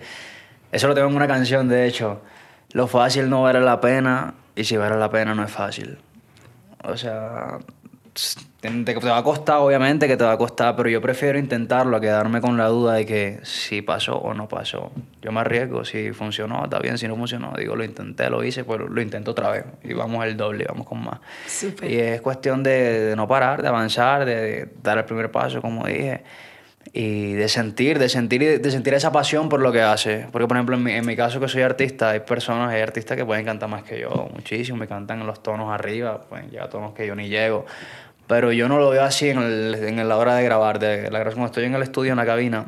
eso 0.71 0.87
lo 0.87 0.95
tengo 0.95 1.09
en 1.09 1.17
una 1.17 1.27
canción, 1.27 1.69
de 1.69 1.89
hecho, 1.89 2.21
lo 2.71 2.87
fácil 2.87 3.29
no 3.29 3.43
vale 3.43 3.61
la 3.61 3.81
pena 3.81 4.35
y 4.55 4.63
si 4.63 4.77
vale 4.77 4.97
la 4.97 5.11
pena 5.11 5.35
no 5.35 5.43
es 5.45 5.51
fácil. 5.51 5.99
O 6.85 6.97
sea, 6.97 7.59
te, 8.61 8.95
va 8.95 9.19
a 9.19 9.23
costar, 9.23 9.57
obviamente 9.57 10.07
que 10.07 10.17
te 10.17 10.25
va 10.25 10.33
a 10.33 10.39
costar, 10.39 10.77
pero 10.77 10.89
yo 10.89 11.01
prefiero 11.01 11.39
intentarlo 11.39 11.97
a 11.97 12.01
quedarme 12.01 12.41
con 12.41 12.57
la 12.57 12.67
duda 12.67 12.95
de 12.95 13.07
que 13.07 13.41
si 13.43 13.83
pasó 13.83 14.19
o 14.19 14.35
no 14.35 14.49
pasó. 14.49 14.93
Yo 15.23 15.33
me 15.33 15.41
arriesgo, 15.41 15.85
si 15.85 16.13
funcionó, 16.13 16.65
está 16.65 16.79
bien, 16.79 16.99
si 16.99 17.09
no 17.09 17.17
funcionó, 17.17 17.55
digo, 17.57 17.75
lo 17.75 17.85
intenté, 17.85 18.29
lo 18.29 18.45
hice, 18.45 18.65
pues 18.65 18.81
lo 18.81 19.01
intento 19.01 19.31
otra 19.31 19.51
vez. 19.51 19.65
Y 19.83 19.95
vamos 19.95 20.25
el 20.27 20.37
doble, 20.37 20.67
vamos 20.69 20.87
con 20.87 21.03
más. 21.03 21.21
Súper. 21.47 21.91
Y 21.91 21.99
es 21.99 22.21
cuestión 22.21 22.63
de, 22.63 23.01
de 23.01 23.17
no 23.17 23.27
parar, 23.27 23.63
de 23.63 23.69
avanzar, 23.69 24.25
de, 24.25 24.35
de 24.35 24.69
dar 24.83 24.99
el 24.99 25.05
primer 25.05 25.31
paso, 25.31 25.61
como 25.63 25.87
dije. 25.87 26.23
Y 26.95 27.33
de 27.33 27.49
sentir, 27.49 27.99
de 27.99 28.11
sentir, 28.11 28.61
de 28.61 28.71
sentir 28.71 28.93
esa 28.93 29.11
pasión 29.13 29.49
por 29.49 29.61
lo 29.61 29.73
que 29.73 29.81
hace. 29.81 30.27
Porque, 30.31 30.47
por 30.47 30.57
ejemplo, 30.57 30.77
en 30.77 30.83
mi, 30.83 30.93
en 30.93 31.07
mi 31.07 31.17
caso 31.17 31.41
que 31.41 31.49
soy 31.49 31.63
artista, 31.63 32.11
hay 32.11 32.21
personas, 32.21 32.71
hay 32.71 32.83
artistas 32.83 33.17
que 33.17 33.25
pueden 33.25 33.47
cantar 33.47 33.71
más 33.71 33.83
que 33.83 34.01
yo, 34.01 34.29
muchísimo, 34.35 34.77
me 34.77 34.87
cantan 34.87 35.21
en 35.23 35.27
los 35.27 35.43
tonos 35.43 35.73
arriba, 35.73 36.23
pueden 36.29 36.51
llegar 36.51 36.67
a 36.67 36.71
tonos 36.71 36.93
que 36.93 37.07
yo 37.07 37.15
ni 37.15 37.29
llego. 37.29 37.65
Pero 38.27 38.53
yo 38.53 38.69
no 38.69 38.79
lo 38.79 38.91
veo 38.91 39.03
así 39.03 39.31
en, 39.31 39.39
el, 39.39 39.75
en 39.75 40.09
la 40.09 40.17
hora 40.17 40.35
de 40.35 40.45
grabar. 40.45 40.79
De, 40.79 41.11
la, 41.11 41.23
cuando 41.25 41.47
estoy 41.47 41.65
en 41.65 41.75
el 41.75 41.83
estudio, 41.83 42.13
en 42.13 42.19
la 42.19 42.27
cabina, 42.27 42.67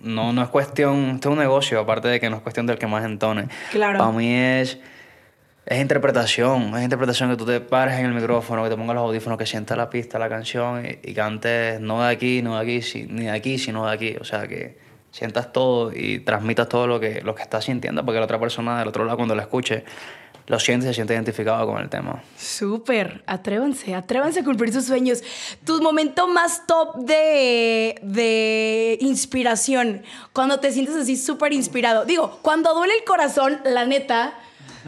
no, 0.00 0.32
no 0.32 0.42
es 0.42 0.48
cuestión, 0.48 1.10
esto 1.16 1.28
es 1.28 1.32
un 1.32 1.38
negocio, 1.38 1.80
aparte 1.80 2.08
de 2.08 2.20
que 2.20 2.30
no 2.30 2.36
es 2.36 2.42
cuestión 2.42 2.66
del 2.66 2.78
que 2.78 2.86
más 2.86 3.04
entone. 3.04 3.48
Claro. 3.72 3.98
Para 3.98 4.12
mí 4.12 4.32
es, 4.32 4.78
es 5.70 5.80
interpretación, 5.80 6.74
es 6.76 6.82
interpretación 6.82 7.28
que 7.30 7.36
tú 7.36 7.44
te 7.44 7.60
pares 7.60 7.98
en 7.98 8.06
el 8.06 8.12
micrófono, 8.14 8.64
que 8.64 8.70
te 8.70 8.76
pongas 8.76 8.94
los 8.96 9.04
audífonos, 9.04 9.38
que 9.38 9.44
sientas 9.46 9.76
la 9.76 9.90
pista, 9.90 10.18
la 10.18 10.28
canción 10.28 10.84
y, 10.84 11.10
y 11.10 11.14
cantes 11.14 11.78
no 11.80 12.02
de 12.02 12.08
aquí, 12.08 12.40
no 12.42 12.56
de 12.56 12.62
aquí, 12.62 12.82
si- 12.82 13.04
ni 13.04 13.24
de 13.24 13.30
aquí, 13.32 13.58
sino 13.58 13.86
de 13.86 13.92
aquí. 13.92 14.16
O 14.20 14.24
sea, 14.24 14.46
que 14.48 14.78
sientas 15.10 15.52
todo 15.52 15.92
y 15.94 16.20
transmitas 16.20 16.68
todo 16.68 16.86
lo 16.86 16.98
que, 17.00 17.20
lo 17.22 17.34
que 17.34 17.42
estás 17.42 17.64
sintiendo, 17.66 18.04
porque 18.04 18.18
la 18.18 18.24
otra 18.24 18.40
persona 18.40 18.78
del 18.78 18.88
otro 18.88 19.04
lado 19.04 19.16
cuando 19.18 19.34
lo 19.34 19.42
escuche, 19.42 19.84
lo 20.46 20.58
siente 20.58 20.86
y 20.86 20.88
se 20.88 20.94
siente 20.94 21.12
identificado 21.12 21.66
con 21.66 21.76
el 21.82 21.90
tema. 21.90 22.22
Súper, 22.38 23.22
atrévanse, 23.26 23.94
atrévanse 23.94 24.40
a 24.40 24.44
cumplir 24.44 24.72
sus 24.72 24.86
sueños. 24.86 25.22
Tu 25.66 25.82
momento 25.82 26.26
más 26.28 26.66
top 26.66 26.96
de, 26.96 27.96
de 28.02 28.96
inspiración, 29.02 30.02
cuando 30.32 30.58
te 30.60 30.72
sientes 30.72 30.94
así 30.96 31.18
súper 31.18 31.52
inspirado. 31.52 32.06
Digo, 32.06 32.38
cuando 32.40 32.72
duele 32.74 32.94
el 32.96 33.04
corazón, 33.04 33.60
la 33.66 33.84
neta, 33.84 34.32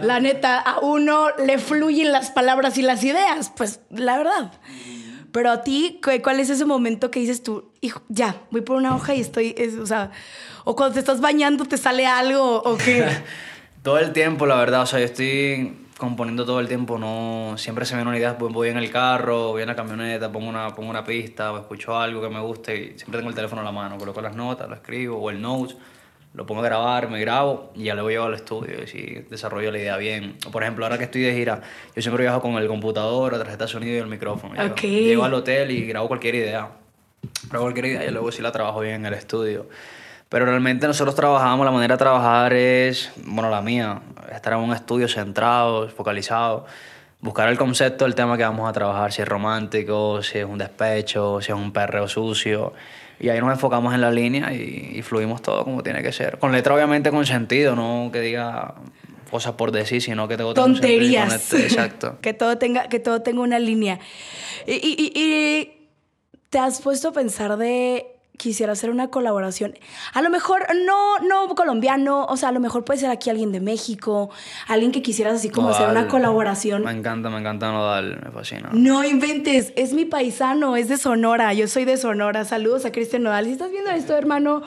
la 0.01 0.21
neta, 0.21 0.59
a 0.61 0.79
uno 0.81 1.29
le 1.45 1.59
fluyen 1.59 2.13
las 2.13 2.31
palabras 2.31 2.79
y 2.79 2.83
las 2.83 3.03
ideas, 3.05 3.53
pues 3.57 3.81
la 3.91 4.19
verdad. 4.19 4.53
Pero 5.33 5.51
a 5.53 5.63
ti, 5.63 6.01
¿cu- 6.03 6.11
¿cuál 6.23 6.41
es 6.41 6.51
ese 6.51 6.65
momento 6.65 7.11
que 7.11 7.21
dices 7.21 7.43
tú, 7.43 7.71
hijo, 7.81 8.03
ya, 8.09 8.37
voy 8.51 8.63
por 8.63 8.77
una 8.77 8.95
hoja 8.97 9.15
y 9.15 9.21
estoy, 9.21 9.55
es- 9.57 9.77
o 9.77 9.87
sea, 9.87 10.11
o 10.65 10.75
cuando 10.75 10.95
te 10.95 11.01
estás 11.01 11.21
bañando 11.21 11.65
te 11.67 11.77
sale 11.77 12.07
algo, 12.07 12.63
o 12.63 12.77
qué? 12.77 13.07
Todo 13.83 13.99
el 13.99 14.13
tiempo, 14.13 14.47
la 14.47 14.57
verdad, 14.57 14.83
o 14.83 14.87
sea, 14.87 14.99
yo 14.99 15.07
estoy 15.07 15.87
componiendo 15.97 16.45
todo 16.47 16.61
el 16.61 16.69
tiempo, 16.69 16.99
no 16.99 17.55
siempre 17.59 17.85
se 17.87 17.95
me 17.95 17.99
viene 18.01 18.09
una 18.11 18.19
idea, 18.19 18.33
voy 18.39 18.69
en 18.69 18.77
el 18.79 18.91
carro, 18.91 19.49
voy 19.53 19.63
en 19.63 19.69
la 19.69 19.77
camioneta, 19.77 20.31
pongo 20.33 20.49
una, 20.49 20.75
pongo 20.75 20.89
una 20.91 21.05
pista 21.05 21.53
o 21.53 21.59
escucho 21.59 21.97
algo 21.99 22.21
que 22.23 22.29
me 22.31 22.41
guste 22.41 22.75
y 22.77 22.99
siempre 22.99 23.19
tengo 23.19 23.29
el 23.31 23.35
teléfono 23.35 23.61
a 23.63 23.65
la 23.65 23.73
mano, 23.73 23.97
coloco 23.99 24.21
las 24.21 24.35
notas, 24.35 24.69
lo 24.69 24.75
escribo 24.75 25.17
o 25.19 25.31
el 25.31 25.41
notes, 25.41 25.77
lo 26.33 26.47
pongo 26.47 26.61
a 26.61 26.65
grabar, 26.65 27.09
me 27.11 27.21
grabo 27.21 27.73
y 27.75 27.85
ya 27.85 27.95
luego 27.95 28.11
llevo 28.11 28.25
al 28.27 28.35
estudio 28.35 28.83
y 28.85 28.87
si 28.87 29.27
desarrollo 29.29 29.73
la 29.73 29.79
idea 29.79 29.97
bien. 29.97 30.37
O, 30.47 30.51
por 30.51 30.63
ejemplo, 30.63 30.85
ahora 30.85 30.97
que 30.97 31.05
estoy 31.05 31.23
de 31.23 31.33
gira, 31.33 31.61
yo 31.95 32.03
siempre 32.03 32.23
viajo 32.23 32.41
con 32.41 32.55
el 32.55 32.69
computador, 32.69 33.33
la 33.33 33.39
tarjeta 33.39 33.65
de 33.65 33.71
sonido 33.71 33.97
y 33.97 33.99
el 33.99 34.07
micrófono. 34.07 34.55
Llego 34.77 35.25
al 35.25 35.35
hotel 35.35 35.71
y 35.73 35.87
grabo 35.87 36.07
cualquier 36.09 36.37
idea. 36.37 36.69
Grabo 37.49 37.65
cualquier 37.65 37.87
idea 37.87 38.05
y 38.05 38.11
luego 38.11 38.31
sí 38.31 38.43
la 38.43 38.53
trabajo 38.53 38.81
bien 38.81 38.95
en 38.97 39.07
el 39.07 39.15
estudio. 39.15 39.67
Pero 40.29 40.47
realmente 40.47 40.87
nosotros 40.87 41.17
trabajamos, 41.17 41.67
la 41.67 41.73
manera 41.73 41.95
de 41.95 41.99
trabajar 41.99 42.53
es, 42.53 43.11
bueno, 43.25 43.51
la 43.51 43.61
mía, 43.61 44.01
estar 44.33 44.53
en 44.53 44.61
un 44.61 44.73
estudio 44.73 45.09
centrado, 45.09 45.89
focalizado, 45.89 46.67
buscar 47.21 47.49
el 47.49 47.59
concepto 47.59 48.05
del 48.05 48.15
tema 48.15 48.37
que 48.37 48.45
vamos 48.45 48.69
a 48.69 48.73
trabajar, 48.73 49.11
si 49.11 49.23
es 49.23 49.29
romántico, 49.29 50.23
si 50.23 50.39
es 50.39 50.45
un 50.45 50.59
despecho, 50.59 51.41
si 51.41 51.51
es 51.51 51.59
un 51.59 51.73
perreo 51.73 52.07
sucio. 52.07 52.73
Y 53.21 53.29
ahí 53.29 53.39
nos 53.41 53.53
enfocamos 53.53 53.93
en 53.95 54.01
la 54.01 54.11
línea 54.11 54.53
y, 54.53 54.93
y 54.95 55.03
fluimos 55.03 55.43
todo 55.43 55.63
como 55.65 55.83
tiene 55.83 56.03
que 56.03 56.11
ser. 56.13 56.39
Con 56.39 56.53
letra 56.53 56.75
obviamente 56.75 57.11
con 57.11 57.27
sentido, 57.27 57.77
no 57.77 58.11
que 58.13 58.21
diga 58.21 58.75
cosas 59.31 59.53
por 59.53 59.71
decir, 59.73 60.01
sino 60.03 60.27
que 60.27 60.37
tengo 60.37 60.55
tonterías. 60.55 61.53
Exacto. 61.53 62.19
que 62.23 62.33
todo 62.33 62.57
tenga, 62.59 62.89
que 62.89 62.99
todo 62.99 63.21
tenga 63.23 63.43
una 63.43 63.59
línea. 63.59 64.01
Y, 64.67 64.73
y- 64.73 64.97
y- 64.99 65.21
y 65.21 65.89
te 66.49 66.59
has 66.59 66.81
puesto 66.81 67.09
a 67.09 67.13
pensar 67.13 67.57
de 67.59 68.07
quisiera 68.41 68.73
hacer 68.73 68.91
una 68.91 69.09
colaboración. 69.09 69.75
A 70.15 70.23
lo 70.23 70.31
mejor 70.31 70.67
no, 70.87 71.19
no 71.19 71.55
colombiano, 71.55 72.25
o 72.25 72.37
sea, 72.37 72.49
a 72.49 72.53
lo 72.53 72.61
mejor 72.61 72.85
puede 72.85 73.01
ser 73.01 73.11
aquí 73.11 73.31
alguien 73.31 73.53
de 73.53 73.61
México, 73.61 74.31
alguien 74.67 74.93
que 74.93 75.03
quisieras 75.03 75.35
así 75.35 75.51
como 75.51 75.71
hacer 75.71 75.89
una 75.89 76.09
colaboración. 76.09 76.83
Me 76.85 76.93
encanta, 76.93 77.29
me 77.29 77.39
encanta 77.39 77.71
Nodal, 77.71 78.21
me 78.25 78.31
fascina. 78.31 78.71
No 78.73 79.05
inventes, 79.05 79.73
es 79.77 79.93
mi 79.93 80.07
paisano, 80.07 80.77
es 80.77 80.89
de 80.89 80.97
Sonora, 80.97 81.53
yo 81.53 81.69
soy 81.69 81.85
de 81.85 81.97
Sonora. 81.97 82.45
Saludos 82.45 82.85
a 82.85 82.93
Cristian 82.93 83.23
Nodal. 83.23 83.45
Si 83.45 83.53
estás 83.53 83.71
viendo 83.71 83.91
esto, 83.91 84.17
hermano, 84.17 84.63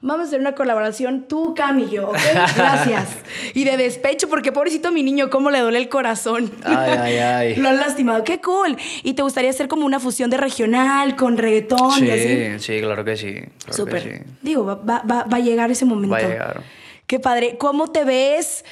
vamos 0.00 0.24
a 0.24 0.28
hacer 0.28 0.40
una 0.40 0.54
colaboración, 0.54 1.24
tú, 1.28 1.54
Cam 1.54 1.78
y 1.80 1.88
yo, 1.90 2.08
¿ok? 2.08 2.16
Gracias. 2.56 3.08
y 3.54 3.64
de 3.64 3.76
despecho, 3.76 4.28
porque 4.28 4.52
pobrecito 4.52 4.92
mi 4.92 5.02
niño, 5.02 5.30
cómo 5.30 5.50
le 5.50 5.60
duele 5.60 5.78
el 5.78 5.88
corazón. 5.88 6.50
Ay, 6.64 6.76
ay, 6.98 7.16
ay. 7.18 7.56
Lo 7.56 7.68
han 7.68 7.78
lastimado, 7.78 8.24
qué 8.24 8.40
cool. 8.40 8.76
¿Y 9.02 9.14
te 9.14 9.22
gustaría 9.22 9.50
hacer 9.50 9.68
como 9.68 9.84
una 9.86 10.00
fusión 10.00 10.30
de 10.30 10.36
regional 10.36 11.16
con 11.16 11.36
reggaetón 11.36 12.04
y 12.04 12.10
así? 12.10 12.28
Sí, 12.28 12.58
sí, 12.58 12.80
claro 12.80 13.04
que 13.04 13.16
sí. 13.16 13.32
claro 13.34 13.50
que 13.66 13.72
Súper. 13.72 14.02
sí. 14.02 14.10
Digo, 14.42 14.64
va, 14.64 14.74
va- 14.76 15.02
va- 15.10 15.24
va 15.24 15.36
a 15.36 15.40
llegar 15.40 15.70
ese 15.70 15.84
momento. 15.84 16.12
Va 16.14 16.18
a 16.18 16.28
llegar. 16.28 16.62
Qué 17.06 17.18
padre. 17.18 17.56
¿Cómo 17.58 17.88
te 17.90 18.04
ves 18.04 18.64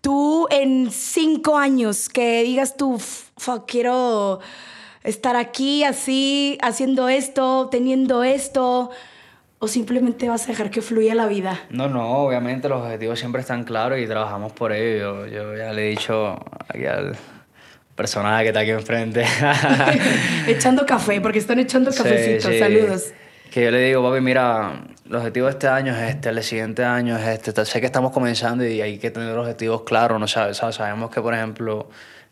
tú 0.00 0.46
en 0.50 0.90
cinco 0.90 1.58
años? 1.58 2.08
Que 2.08 2.42
digas 2.42 2.76
tú, 2.76 2.98
"Fuck, 3.36 3.66
quiero 3.66 4.40
estar 5.04 5.36
aquí 5.36 5.84
así, 5.84 6.58
haciendo 6.62 7.08
esto, 7.08 7.68
teniendo 7.70 8.24
esto. 8.24 8.90
O 9.58 9.68
simplemente 9.68 10.28
vas 10.28 10.44
a 10.44 10.48
dejar 10.48 10.70
que 10.70 10.82
fluya 10.82 11.14
la 11.14 11.26
vida. 11.26 11.58
No, 11.70 11.88
no, 11.88 12.18
obviamente 12.18 12.68
los 12.68 12.82
objetivos 12.82 13.18
siempre 13.18 13.40
están 13.40 13.64
claros 13.64 13.98
y 13.98 14.06
trabajamos 14.06 14.52
por 14.52 14.72
ello. 14.72 15.26
Yo, 15.26 15.52
yo 15.52 15.56
ya 15.56 15.72
le 15.72 15.86
he 15.86 15.90
dicho 15.90 16.38
aquí 16.68 16.84
al 16.84 17.16
personaje 17.94 18.42
que 18.42 18.48
está 18.48 18.60
aquí 18.60 18.70
enfrente. 18.72 19.24
echando 20.46 20.84
café, 20.84 21.20
porque 21.20 21.38
están 21.38 21.58
echando 21.58 21.90
Sí, 21.90 21.98
cafecitos. 22.02 22.52
sí. 22.52 22.58
Saludos. 22.58 23.12
Que 23.50 23.64
yo 23.64 23.70
le 23.70 23.78
digo, 23.80 24.02
papi, 24.02 24.20
mira, 24.20 24.72
el 25.08 25.14
objetivo 25.14 25.46
de 25.46 25.52
este 25.52 25.68
año 25.68 25.94
es 25.96 26.10
este, 26.10 26.28
el 26.28 26.42
siguiente 26.42 26.84
año 26.84 27.16
es 27.16 27.26
este. 27.26 27.64
Sé 27.64 27.80
que 27.80 27.86
estamos 27.86 28.12
comenzando 28.12 28.66
y 28.66 28.82
hay 28.82 28.98
que 28.98 29.10
tener 29.10 29.30
los 29.34 29.42
objetivos 29.46 29.82
claros, 29.84 30.20
¿no 30.20 30.28
sabes? 30.28 30.58
¿Sabes? 30.58 30.74
Sabemos 30.76 31.10
que, 31.10 31.22
por 31.22 31.32
ejemplo, 31.32 31.88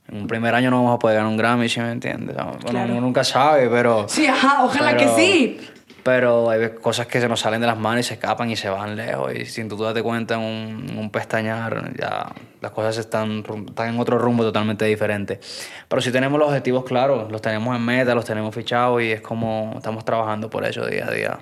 en 0.08 0.18
un 0.18 0.26
primer 0.26 0.54
año 0.54 0.70
no 0.70 0.76
vamos 0.82 0.96
a 0.96 0.98
poder 0.98 1.16
ganar 1.16 1.30
un 1.30 1.38
Grammy, 1.38 1.68
¿sí 1.70 1.80
me 1.80 1.90
entiendes? 1.92 2.36
Bueno, 2.36 2.58
Claro. 2.58 2.92
uno 2.92 3.00
nunca 3.00 3.24
sabe, 3.24 3.70
pero... 3.70 4.06
Sí, 4.08 4.26
ajá, 4.26 4.64
ojalá 4.64 4.94
pero- 4.96 5.14
que 5.14 5.20
sí. 5.22 5.60
Pero 6.04 6.50
hay 6.50 6.68
cosas 6.80 7.06
que 7.06 7.20
se 7.20 7.28
nos 7.28 7.40
salen 7.40 7.62
de 7.62 7.66
las 7.66 7.78
manos 7.78 8.00
y 8.00 8.08
se 8.08 8.14
escapan 8.14 8.50
y 8.50 8.56
se 8.56 8.68
van 8.68 8.94
lejos. 8.94 9.34
Y 9.34 9.46
sin 9.46 9.68
tú 9.68 9.76
darte 9.76 10.02
cuenta 10.02 10.34
en 10.34 10.40
un, 10.40 10.98
un 10.98 11.10
pestañear, 11.10 11.92
ya 11.98 12.32
las 12.60 12.72
cosas 12.72 12.98
están, 12.98 13.42
están 13.66 13.88
en 13.88 13.98
otro 13.98 14.18
rumbo 14.18 14.44
totalmente 14.44 14.84
diferente. 14.84 15.40
Pero 15.88 16.02
si 16.02 16.12
tenemos 16.12 16.38
los 16.38 16.48
objetivos 16.48 16.84
claros, 16.84 17.32
los 17.32 17.40
tenemos 17.40 17.74
en 17.74 17.82
meta, 17.82 18.14
los 18.14 18.26
tenemos 18.26 18.54
fichados 18.54 19.02
y 19.02 19.12
es 19.12 19.22
como 19.22 19.72
estamos 19.76 20.04
trabajando 20.04 20.50
por 20.50 20.64
eso 20.66 20.84
día 20.86 21.06
a 21.06 21.10
día. 21.10 21.38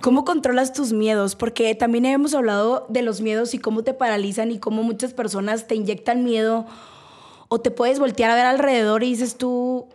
¿Cómo 0.00 0.24
controlas 0.24 0.72
tus 0.72 0.92
miedos? 0.92 1.36
Porque 1.36 1.74
también 1.74 2.06
hemos 2.06 2.32
hablado 2.32 2.86
de 2.88 3.02
los 3.02 3.20
miedos 3.20 3.52
y 3.54 3.58
cómo 3.58 3.82
te 3.82 3.92
paralizan 3.92 4.50
y 4.50 4.58
cómo 4.58 4.82
muchas 4.82 5.12
personas 5.12 5.66
te 5.66 5.74
inyectan 5.74 6.24
miedo 6.24 6.64
o 7.48 7.60
te 7.60 7.70
puedes 7.70 7.98
voltear 7.98 8.30
a 8.30 8.34
ver 8.34 8.46
alrededor 8.46 9.02
y 9.02 9.10
dices 9.10 9.36
tú, 9.36 9.88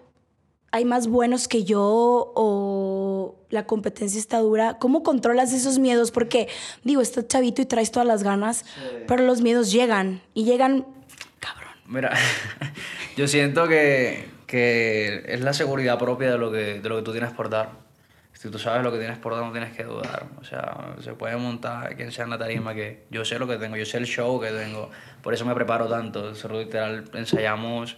hay 0.72 0.86
más 0.86 1.08
buenos 1.08 1.48
que 1.48 1.64
yo 1.64 2.34
o 2.36 3.05
la 3.50 3.66
competencia 3.66 4.20
está 4.20 4.40
dura. 4.40 4.78
¿Cómo 4.80 5.04
controlas 5.04 5.54
esos 5.54 5.80
miedos? 5.80 6.12
Porque 6.12 6.48
digo, 6.84 7.02
estás 7.02 7.28
chavito 7.28 7.62
y 7.62 7.66
traes 7.66 7.92
todas 7.92 8.08
las 8.08 8.24
ganas, 8.24 8.66
pero 9.08 9.24
los 9.24 9.42
miedos 9.42 9.72
llegan 9.72 10.22
y 10.34 10.46
llegan, 10.46 10.86
cabrón. 11.40 11.74
Mira, 11.88 12.14
yo 13.18 13.28
siento 13.28 13.68
que, 13.68 14.30
que 14.48 15.24
es 15.28 15.42
la 15.42 15.54
seguridad 15.54 15.98
propia 15.98 16.32
de 16.32 16.38
lo, 16.38 16.52
que, 16.52 16.80
de 16.80 16.90
lo 16.90 16.98
que 16.98 17.02
tú 17.04 17.12
tienes 17.12 17.32
por 17.32 17.50
dar. 17.50 17.86
Si 18.34 18.50
tú 18.52 18.60
sabes 18.60 18.84
lo 18.84 18.92
que 18.92 19.00
tienes 19.00 19.18
por 19.18 19.34
dar, 19.34 19.44
no 19.44 19.52
tienes 19.52 19.76
que 19.76 19.84
dudar. 19.84 20.26
O 20.40 20.44
sea, 20.44 20.96
se 21.02 21.14
puede 21.14 21.36
montar 21.38 21.96
quien 21.96 22.12
sea 22.12 22.26
en 22.26 22.30
la 22.30 22.38
tarima 22.38 22.76
que 22.76 23.06
yo 23.10 23.26
sé 23.26 23.40
lo 23.40 23.48
que 23.48 23.58
tengo, 23.58 23.76
yo 23.76 23.86
sé 23.86 23.98
el 23.98 24.06
show 24.06 24.40
que 24.40 24.52
tengo. 24.52 24.92
Por 25.24 25.34
eso 25.34 25.46
me 25.46 25.56
preparo 25.56 25.88
tanto. 25.88 26.32
Literal, 26.32 27.06
ensayamos 27.14 27.98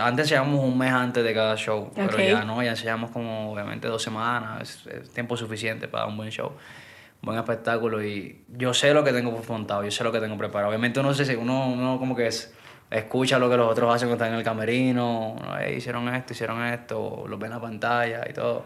antes 0.00 0.26
ensayábamos 0.26 0.60
un 0.64 0.76
mes 0.78 0.92
antes 0.92 1.22
de 1.24 1.34
cada 1.34 1.56
show, 1.56 1.90
pero 1.94 2.08
Ok. 2.08 2.20
ya 2.20 2.44
no, 2.44 2.62
ya 2.62 2.70
ensayamos 2.70 3.10
como 3.10 3.52
obviamente 3.52 3.88
dos 3.88 4.02
semanas, 4.02 4.62
es, 4.62 4.86
es 4.86 5.10
tiempo 5.10 5.36
suficiente 5.36 5.88
para 5.88 6.06
un 6.06 6.16
buen 6.16 6.30
show, 6.30 6.48
un 6.48 7.26
buen 7.26 7.38
espectáculo 7.38 8.02
y 8.04 8.42
yo 8.48 8.74
sé 8.74 8.92
lo 8.94 9.02
que 9.04 9.12
tengo 9.12 9.40
montado, 9.48 9.84
yo 9.84 9.90
sé 9.90 10.04
lo 10.04 10.12
que 10.12 10.20
tengo 10.20 10.36
preparado. 10.36 10.68
Obviamente 10.68 11.00
uno, 11.00 11.12
se, 11.14 11.36
uno, 11.36 11.68
uno 11.68 11.98
como 11.98 12.14
que 12.14 12.26
es, 12.28 12.52
escucha 12.90 13.38
lo 13.38 13.50
que 13.50 13.56
los 13.56 13.70
otros 13.70 13.94
hacen 13.94 14.08
cuando 14.08 14.24
están 14.24 14.32
en 14.34 14.38
el 14.40 14.44
camerino, 14.44 15.36
¿no? 15.40 15.58
"Ey, 15.58 15.76
hicieron 15.76 16.08
esto, 16.14 16.32
hicieron 16.32 16.62
esto, 16.64 17.24
lo 17.28 17.36
ven 17.38 17.50
en 17.52 17.56
la 17.56 17.60
pantalla 17.60 18.24
y 18.28 18.32
todo, 18.32 18.64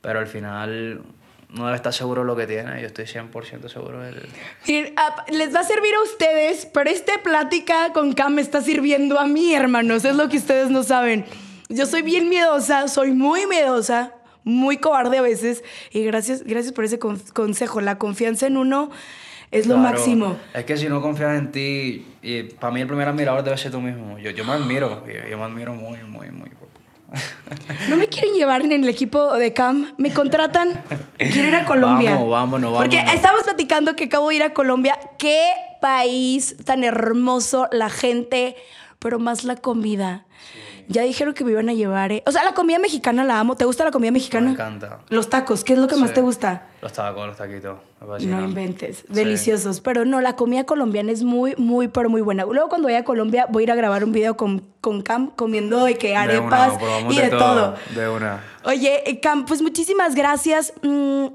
pero 0.00 0.18
al 0.18 0.26
final 0.26 1.00
no 1.52 1.64
debe 1.66 1.76
estar 1.76 1.92
seguro 1.92 2.22
de 2.22 2.26
lo 2.26 2.36
que 2.36 2.46
tiene, 2.46 2.80
yo 2.80 2.86
estoy 2.86 3.04
100% 3.04 3.68
seguro 3.68 4.00
del... 4.00 4.26
Miren, 4.66 4.94
les 5.30 5.54
va 5.54 5.60
a 5.60 5.64
servir 5.64 5.94
a 5.94 6.02
ustedes, 6.02 6.66
pero 6.66 6.88
esta 6.90 7.12
plática 7.22 7.92
con 7.92 8.12
Cam 8.14 8.34
me 8.34 8.42
está 8.42 8.60
sirviendo 8.62 9.18
a 9.20 9.26
mí, 9.26 9.54
hermanos. 9.54 10.04
Es 10.04 10.16
lo 10.16 10.28
que 10.28 10.38
ustedes 10.38 10.70
no 10.70 10.82
saben. 10.82 11.24
Yo 11.68 11.86
soy 11.86 12.02
bien 12.02 12.28
miedosa, 12.28 12.88
soy 12.88 13.12
muy 13.12 13.46
miedosa, 13.46 14.12
muy 14.44 14.78
cobarde 14.78 15.18
a 15.18 15.22
veces. 15.22 15.62
Y 15.90 16.04
gracias, 16.04 16.42
gracias 16.44 16.72
por 16.72 16.84
ese 16.84 16.98
con- 16.98 17.18
consejo. 17.34 17.80
La 17.80 17.98
confianza 17.98 18.46
en 18.46 18.56
uno 18.56 18.90
es 19.50 19.66
lo 19.66 19.74
Claro, 19.74 19.90
máximo. 19.98 20.36
Es 20.54 20.64
que 20.64 20.76
si 20.78 20.88
no 20.88 21.02
confías 21.02 21.38
en 21.38 21.52
ti, 21.52 22.06
y 22.22 22.42
para 22.44 22.72
mí 22.72 22.80
el 22.80 22.86
primer 22.86 23.08
admirador 23.08 23.42
debe 23.44 23.58
ser 23.58 23.70
tú 23.72 23.80
mismo. 23.80 24.18
Yo, 24.18 24.30
yo 24.30 24.44
me 24.44 24.52
admiro, 24.52 25.04
yo, 25.06 25.28
yo 25.28 25.36
me 25.38 25.44
admiro 25.44 25.74
muy, 25.74 25.98
muy, 26.04 26.30
muy. 26.30 26.48
No 27.88 27.96
me 27.96 28.08
quieren 28.08 28.34
llevar 28.34 28.62
en 28.62 28.72
el 28.72 28.88
equipo 28.88 29.34
de 29.34 29.52
Cam. 29.52 29.92
¿Me 29.98 30.12
contratan? 30.12 30.82
Quiero 31.18 31.48
ir 31.48 31.54
a 31.54 31.64
Colombia. 31.64 32.12
Vamos, 32.12 32.30
vámonos, 32.30 32.72
Porque 32.78 32.96
vámonos. 32.96 33.14
estamos 33.14 33.42
platicando 33.44 33.94
que 33.96 34.04
acabo 34.04 34.28
de 34.30 34.36
ir 34.36 34.42
a 34.42 34.52
Colombia. 34.54 34.98
Qué 35.18 35.42
país 35.80 36.56
tan 36.64 36.84
hermoso, 36.84 37.68
la 37.72 37.90
gente, 37.90 38.56
pero 38.98 39.18
más 39.18 39.44
la 39.44 39.56
comida. 39.56 40.24
Ya 40.92 41.02
dijeron 41.02 41.34
que 41.34 41.44
me 41.44 41.52
iban 41.52 41.68
a 41.68 41.72
llevar. 41.72 42.12
¿eh? 42.12 42.22
O 42.26 42.32
sea, 42.32 42.44
la 42.44 42.54
comida 42.54 42.78
mexicana 42.78 43.24
la 43.24 43.40
amo. 43.40 43.56
¿Te 43.56 43.64
gusta 43.64 43.84
la 43.84 43.90
comida 43.90 44.10
mexicana? 44.10 44.46
Me 44.46 44.52
encanta. 44.52 45.00
Los 45.08 45.30
tacos, 45.30 45.64
¿qué 45.64 45.72
es 45.72 45.78
lo 45.78 45.88
que 45.88 45.96
más 45.96 46.12
te 46.12 46.20
gusta? 46.20 46.68
Los 46.82 46.92
tacos, 46.92 47.26
los 47.26 47.36
taquitos. 47.36 47.78
No 48.00 48.40
inventes, 48.44 48.98
Sí. 48.98 49.04
deliciosos. 49.08 49.80
Pero 49.80 50.04
no, 50.04 50.20
la 50.20 50.36
comida 50.36 50.64
colombiana 50.64 51.12
es 51.12 51.22
muy, 51.22 51.54
muy, 51.56 51.88
pero 51.88 52.10
muy 52.10 52.20
buena. 52.20 52.44
Luego 52.44 52.68
cuando 52.68 52.86
vaya 52.88 52.98
a 52.98 53.04
Colombia 53.04 53.46
voy 53.48 53.62
a 53.62 53.64
ir 53.64 53.70
a 53.72 53.74
grabar 53.74 54.04
un 54.04 54.12
video 54.12 54.36
con, 54.36 54.64
con 54.80 55.02
Cam 55.02 55.30
comiendo 55.36 55.84
de 55.84 55.96
que 55.96 56.08
De 56.08 56.12
una, 56.14 56.22
arepas 56.22 56.72
y 57.10 57.16
de, 57.16 57.28
todo. 57.30 57.74
De 57.94 58.08
una. 58.08 58.42
Oye, 58.64 59.08
eh, 59.08 59.20
Cam, 59.20 59.46
pues 59.46 59.62
muchísimas 59.62 60.14
gracias. 60.14 60.72
Mm, 60.82 61.26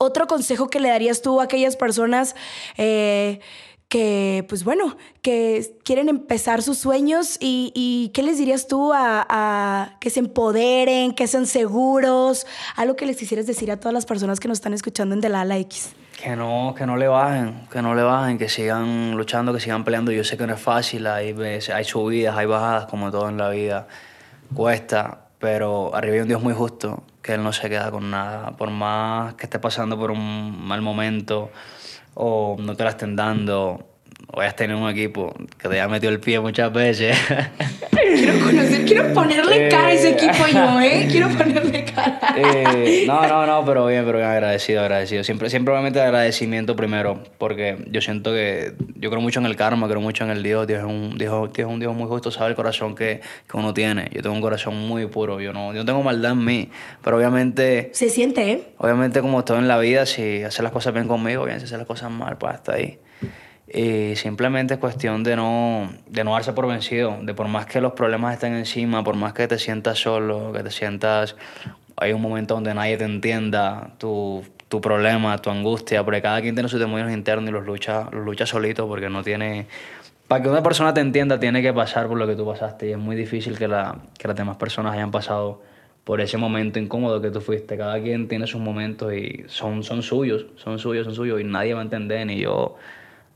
otro 0.00 0.26
consejo 0.28 0.68
que 0.68 0.78
le 0.78 0.90
darías 0.90 1.22
tú 1.22 1.40
a 1.40 1.44
aquellas 1.44 1.74
personas 1.76 2.36
eh, 2.76 3.40
que, 3.88 4.44
pues 4.48 4.64
bueno, 4.64 4.96
que 5.22 5.74
quieren 5.82 6.10
empezar 6.10 6.62
sus 6.62 6.78
sueños 6.78 7.38
y, 7.40 7.72
y 7.74 8.10
¿qué 8.12 8.22
les 8.22 8.36
dirías 8.36 8.68
tú 8.68 8.92
a, 8.94 9.96
que 10.00 10.10
se 10.10 10.20
empoderen, 10.20 11.14
que 11.14 11.26
sean 11.26 11.46
seguros? 11.46 12.46
Algo 12.76 12.96
que 12.96 13.06
les 13.06 13.16
quisieras 13.16 13.46
decir 13.46 13.70
a 13.70 13.78
todas 13.78 13.94
las 13.94 14.04
personas 14.04 14.40
que 14.40 14.48
nos 14.48 14.58
están 14.58 14.74
escuchando 14.74 15.14
en 15.14 15.22
De 15.22 15.30
la 15.30 15.40
Ala 15.40 15.56
X. 15.58 15.94
Que 16.22 16.36
no, 16.36 16.74
que 16.76 16.84
no 16.84 16.96
le 16.96 17.08
bajen, 17.08 17.66
que 17.70 17.80
no 17.80 17.94
le 17.94 18.02
bajen, 18.02 18.38
que 18.38 18.48
sigan 18.48 19.16
luchando, 19.16 19.54
que 19.54 19.60
sigan 19.60 19.84
peleando. 19.84 20.12
Yo 20.12 20.24
sé 20.24 20.36
que 20.36 20.46
no 20.46 20.54
es 20.54 20.60
fácil, 20.60 21.06
hay, 21.06 21.34
hay 21.72 21.84
subidas, 21.84 22.36
hay 22.36 22.46
bajadas, 22.46 22.86
como 22.86 23.10
todo 23.10 23.28
en 23.28 23.38
la 23.38 23.48
vida. 23.50 23.86
Cuesta, 24.52 25.28
pero 25.38 25.94
arriba 25.94 26.14
hay 26.14 26.20
un 26.20 26.28
Dios 26.28 26.42
muy 26.42 26.52
justo, 26.52 27.04
que 27.22 27.34
Él 27.34 27.42
no 27.42 27.52
se 27.52 27.70
queda 27.70 27.90
con 27.90 28.10
nada. 28.10 28.56
Por 28.56 28.70
más 28.70 29.34
que 29.34 29.46
esté 29.46 29.60
pasando 29.60 29.96
por 29.96 30.10
un 30.10 30.66
mal 30.66 30.82
momento, 30.82 31.50
o 32.20 32.56
no 32.58 32.74
te 32.74 32.82
la 32.82 32.90
estén 32.90 33.14
dando, 33.14 33.78
o 34.26 34.40
hayas 34.40 34.56
tenido 34.56 34.80
un 34.80 34.90
equipo 34.90 35.32
que 35.56 35.68
te 35.68 35.74
haya 35.74 35.86
metido 35.86 36.12
el 36.12 36.18
pie 36.18 36.40
muchas 36.40 36.72
veces. 36.72 37.16
Quiero 37.90 38.44
conocer, 38.44 38.84
quiero 38.84 39.12
ponerle 39.12 39.68
cara 39.68 39.88
a 39.88 39.92
ese 39.92 40.10
equipo 40.10 40.46
yo, 40.52 40.80
¿eh? 40.80 41.06
Quiero 41.10 41.28
ponerle 41.38 41.84
cara. 41.84 41.87
Eh, 42.36 43.04
no, 43.06 43.26
no, 43.26 43.46
no, 43.46 43.64
pero 43.64 43.86
bien, 43.86 44.04
pero 44.04 44.18
bien 44.18 44.30
agradecido, 44.30 44.80
agradecido. 44.80 45.24
Siempre, 45.24 45.50
siempre 45.50 45.72
obviamente 45.72 46.00
agradecimiento 46.00 46.76
primero, 46.76 47.20
porque 47.38 47.84
yo 47.90 48.00
siento 48.00 48.32
que 48.32 48.74
yo 48.96 49.10
creo 49.10 49.20
mucho 49.20 49.40
en 49.40 49.46
el 49.46 49.56
karma, 49.56 49.88
creo 49.88 50.00
mucho 50.00 50.24
en 50.24 50.30
el 50.30 50.42
Dios. 50.42 50.66
Dios 50.66 50.80
es 50.80 50.84
un 50.84 51.18
Dios, 51.18 51.52
Dios 51.52 51.68
es 51.68 51.72
un 51.72 51.80
Dios 51.80 51.94
muy 51.94 52.06
justo, 52.06 52.30
sabe 52.30 52.50
el 52.50 52.56
corazón 52.56 52.94
que, 52.94 53.20
que 53.50 53.56
uno 53.56 53.74
tiene. 53.74 54.08
Yo 54.12 54.22
tengo 54.22 54.34
un 54.34 54.42
corazón 54.42 54.76
muy 54.76 55.06
puro, 55.06 55.40
yo 55.40 55.52
no, 55.52 55.72
yo 55.72 55.80
no 55.80 55.84
tengo 55.84 56.02
maldad 56.02 56.32
en 56.32 56.44
mí, 56.44 56.70
pero 57.02 57.16
obviamente, 57.16 57.90
Se 57.92 58.08
siente, 58.08 58.52
¿eh? 58.52 58.62
obviamente 58.78 59.20
como 59.20 59.44
todo 59.44 59.58
en 59.58 59.68
la 59.68 59.78
vida, 59.78 60.06
si 60.06 60.42
hace 60.42 60.62
las 60.62 60.72
cosas 60.72 60.94
bien 60.94 61.08
conmigo, 61.08 61.44
bien, 61.44 61.58
si 61.58 61.66
hace 61.66 61.76
las 61.76 61.86
cosas 61.86 62.10
mal, 62.10 62.38
pues 62.38 62.54
hasta 62.54 62.74
ahí. 62.74 62.98
Y 63.72 64.16
simplemente 64.16 64.74
es 64.74 64.80
cuestión 64.80 65.22
de 65.22 65.36
no, 65.36 65.92
de 66.06 66.24
no 66.24 66.32
darse 66.32 66.54
por 66.54 66.66
vencido, 66.66 67.18
de 67.22 67.34
por 67.34 67.48
más 67.48 67.66
que 67.66 67.80
los 67.82 67.92
problemas 67.92 68.34
estén 68.34 68.54
encima, 68.54 69.04
por 69.04 69.14
más 69.14 69.34
que 69.34 69.46
te 69.46 69.58
sientas 69.58 69.98
solo, 69.98 70.52
que 70.52 70.62
te 70.62 70.70
sientas, 70.70 71.36
hay 72.00 72.12
un 72.12 72.22
momento 72.22 72.54
donde 72.54 72.74
nadie 72.74 72.96
te 72.96 73.04
entienda 73.04 73.90
tu, 73.98 74.44
tu 74.68 74.80
problema, 74.80 75.38
tu 75.38 75.50
angustia, 75.50 76.04
porque 76.04 76.22
cada 76.22 76.40
quien 76.40 76.54
tiene 76.54 76.68
sus 76.68 76.78
demonios 76.78 77.10
internos 77.10 77.48
y 77.48 77.52
los 77.52 77.64
lucha, 77.64 78.08
los 78.12 78.24
lucha 78.24 78.46
solito 78.46 78.86
porque 78.86 79.08
no 79.08 79.22
tiene... 79.22 79.66
Para 80.28 80.42
que 80.42 80.50
una 80.50 80.62
persona 80.62 80.92
te 80.92 81.00
entienda 81.00 81.40
tiene 81.40 81.62
que 81.62 81.72
pasar 81.72 82.06
por 82.06 82.18
lo 82.18 82.26
que 82.26 82.36
tú 82.36 82.44
pasaste 82.46 82.88
y 82.88 82.92
es 82.92 82.98
muy 82.98 83.16
difícil 83.16 83.56
que, 83.56 83.66
la, 83.66 83.96
que 84.18 84.28
las 84.28 84.36
demás 84.36 84.58
personas 84.58 84.92
hayan 84.92 85.10
pasado 85.10 85.62
por 86.04 86.20
ese 86.20 86.36
momento 86.36 86.78
incómodo 86.78 87.20
que 87.22 87.30
tú 87.30 87.40
fuiste. 87.40 87.78
Cada 87.78 88.00
quien 88.00 88.28
tiene 88.28 88.46
sus 88.46 88.60
momentos 88.60 89.12
y 89.14 89.44
son, 89.46 89.82
son 89.82 90.02
suyos, 90.02 90.46
son 90.56 90.78
suyos, 90.78 91.06
son 91.06 91.14
suyos 91.14 91.40
y 91.40 91.44
nadie 91.44 91.72
va 91.72 91.80
a 91.80 91.84
entender, 91.84 92.26
ni 92.26 92.38
yo, 92.38 92.76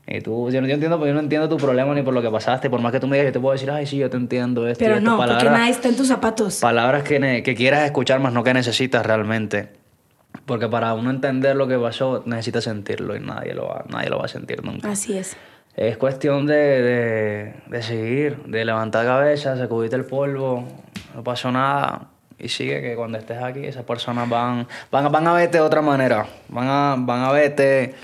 ni 0.07 0.21
tú. 0.21 0.49
Yo 0.51 0.61
no, 0.61 0.67
yo 0.67 0.73
entiendo, 0.73 0.97
porque 0.97 1.09
yo 1.09 1.13
no 1.13 1.19
entiendo 1.21 1.47
tu 1.49 1.57
problema 1.57 1.93
ni 1.93 2.01
por 2.01 2.13
lo 2.13 2.21
que 2.21 2.29
pasaste. 2.29 2.69
Por 2.69 2.81
más 2.81 2.91
que 2.91 2.99
tú 2.99 3.07
me 3.07 3.15
digas, 3.17 3.29
yo 3.29 3.33
te 3.33 3.39
puedo 3.39 3.53
decir, 3.53 3.69
ay, 3.71 3.85
sí, 3.85 3.97
yo 3.97 4.09
te 4.09 4.17
entiendo 4.17 4.67
esto. 4.67 4.83
y 4.83 4.87
Pero 4.87 4.97
esto". 4.97 5.09
no, 5.09 5.17
porque 5.17 5.33
Palabras- 5.33 5.59
nadie 5.59 5.71
está 5.71 5.87
en 5.89 5.95
tus 5.97 6.07
zapatos. 6.07 6.59
Palabras 6.59 7.03
que, 7.03 7.41
que 7.43 7.55
quieras 7.55 7.83
escuchar, 7.85 8.19
más 8.19 8.33
no 8.33 8.43
que 8.43 8.53
necesitas 8.53 9.05
realmente. 9.05 9.69
Porque 10.45 10.67
para 10.67 10.93
uno 10.93 11.09
entender 11.11 11.55
lo 11.55 11.67
que 11.67 11.77
pasó, 11.77 12.23
necesitas 12.25 12.63
sentirlo 12.65 13.15
y 13.15 13.19
nadie 13.19 13.53
lo 13.53 13.67
va, 13.67 13.85
nadie 13.89 14.09
lo 14.09 14.17
va 14.19 14.25
a 14.25 14.27
sentir 14.27 14.63
nunca. 14.63 14.89
Así 14.91 15.17
es. 15.17 15.37
Es 15.75 15.97
cuestión 15.97 16.45
de, 16.45 16.55
de, 16.55 17.53
de 17.67 17.81
seguir, 17.81 18.37
de 18.45 18.65
levantar 18.65 19.05
cabeza, 19.05 19.57
sacudirte 19.57 19.95
el 19.95 20.05
polvo, 20.05 20.67
no 21.15 21.23
pasó 21.23 21.51
nada. 21.51 22.09
Y 22.37 22.49
sigue 22.49 22.81
que 22.81 22.95
cuando 22.95 23.17
estés 23.17 23.41
aquí, 23.41 23.63
esas 23.65 23.83
personas 23.85 24.27
van, 24.27 24.67
van, 24.91 25.05
a- 25.05 25.09
van 25.09 25.27
a 25.27 25.33
verte 25.33 25.57
de 25.59 25.63
otra 25.63 25.81
manera. 25.81 26.25
Van 26.49 26.67
a, 26.67 26.95
van 26.99 27.21
a 27.21 27.31
verte, 27.31 27.95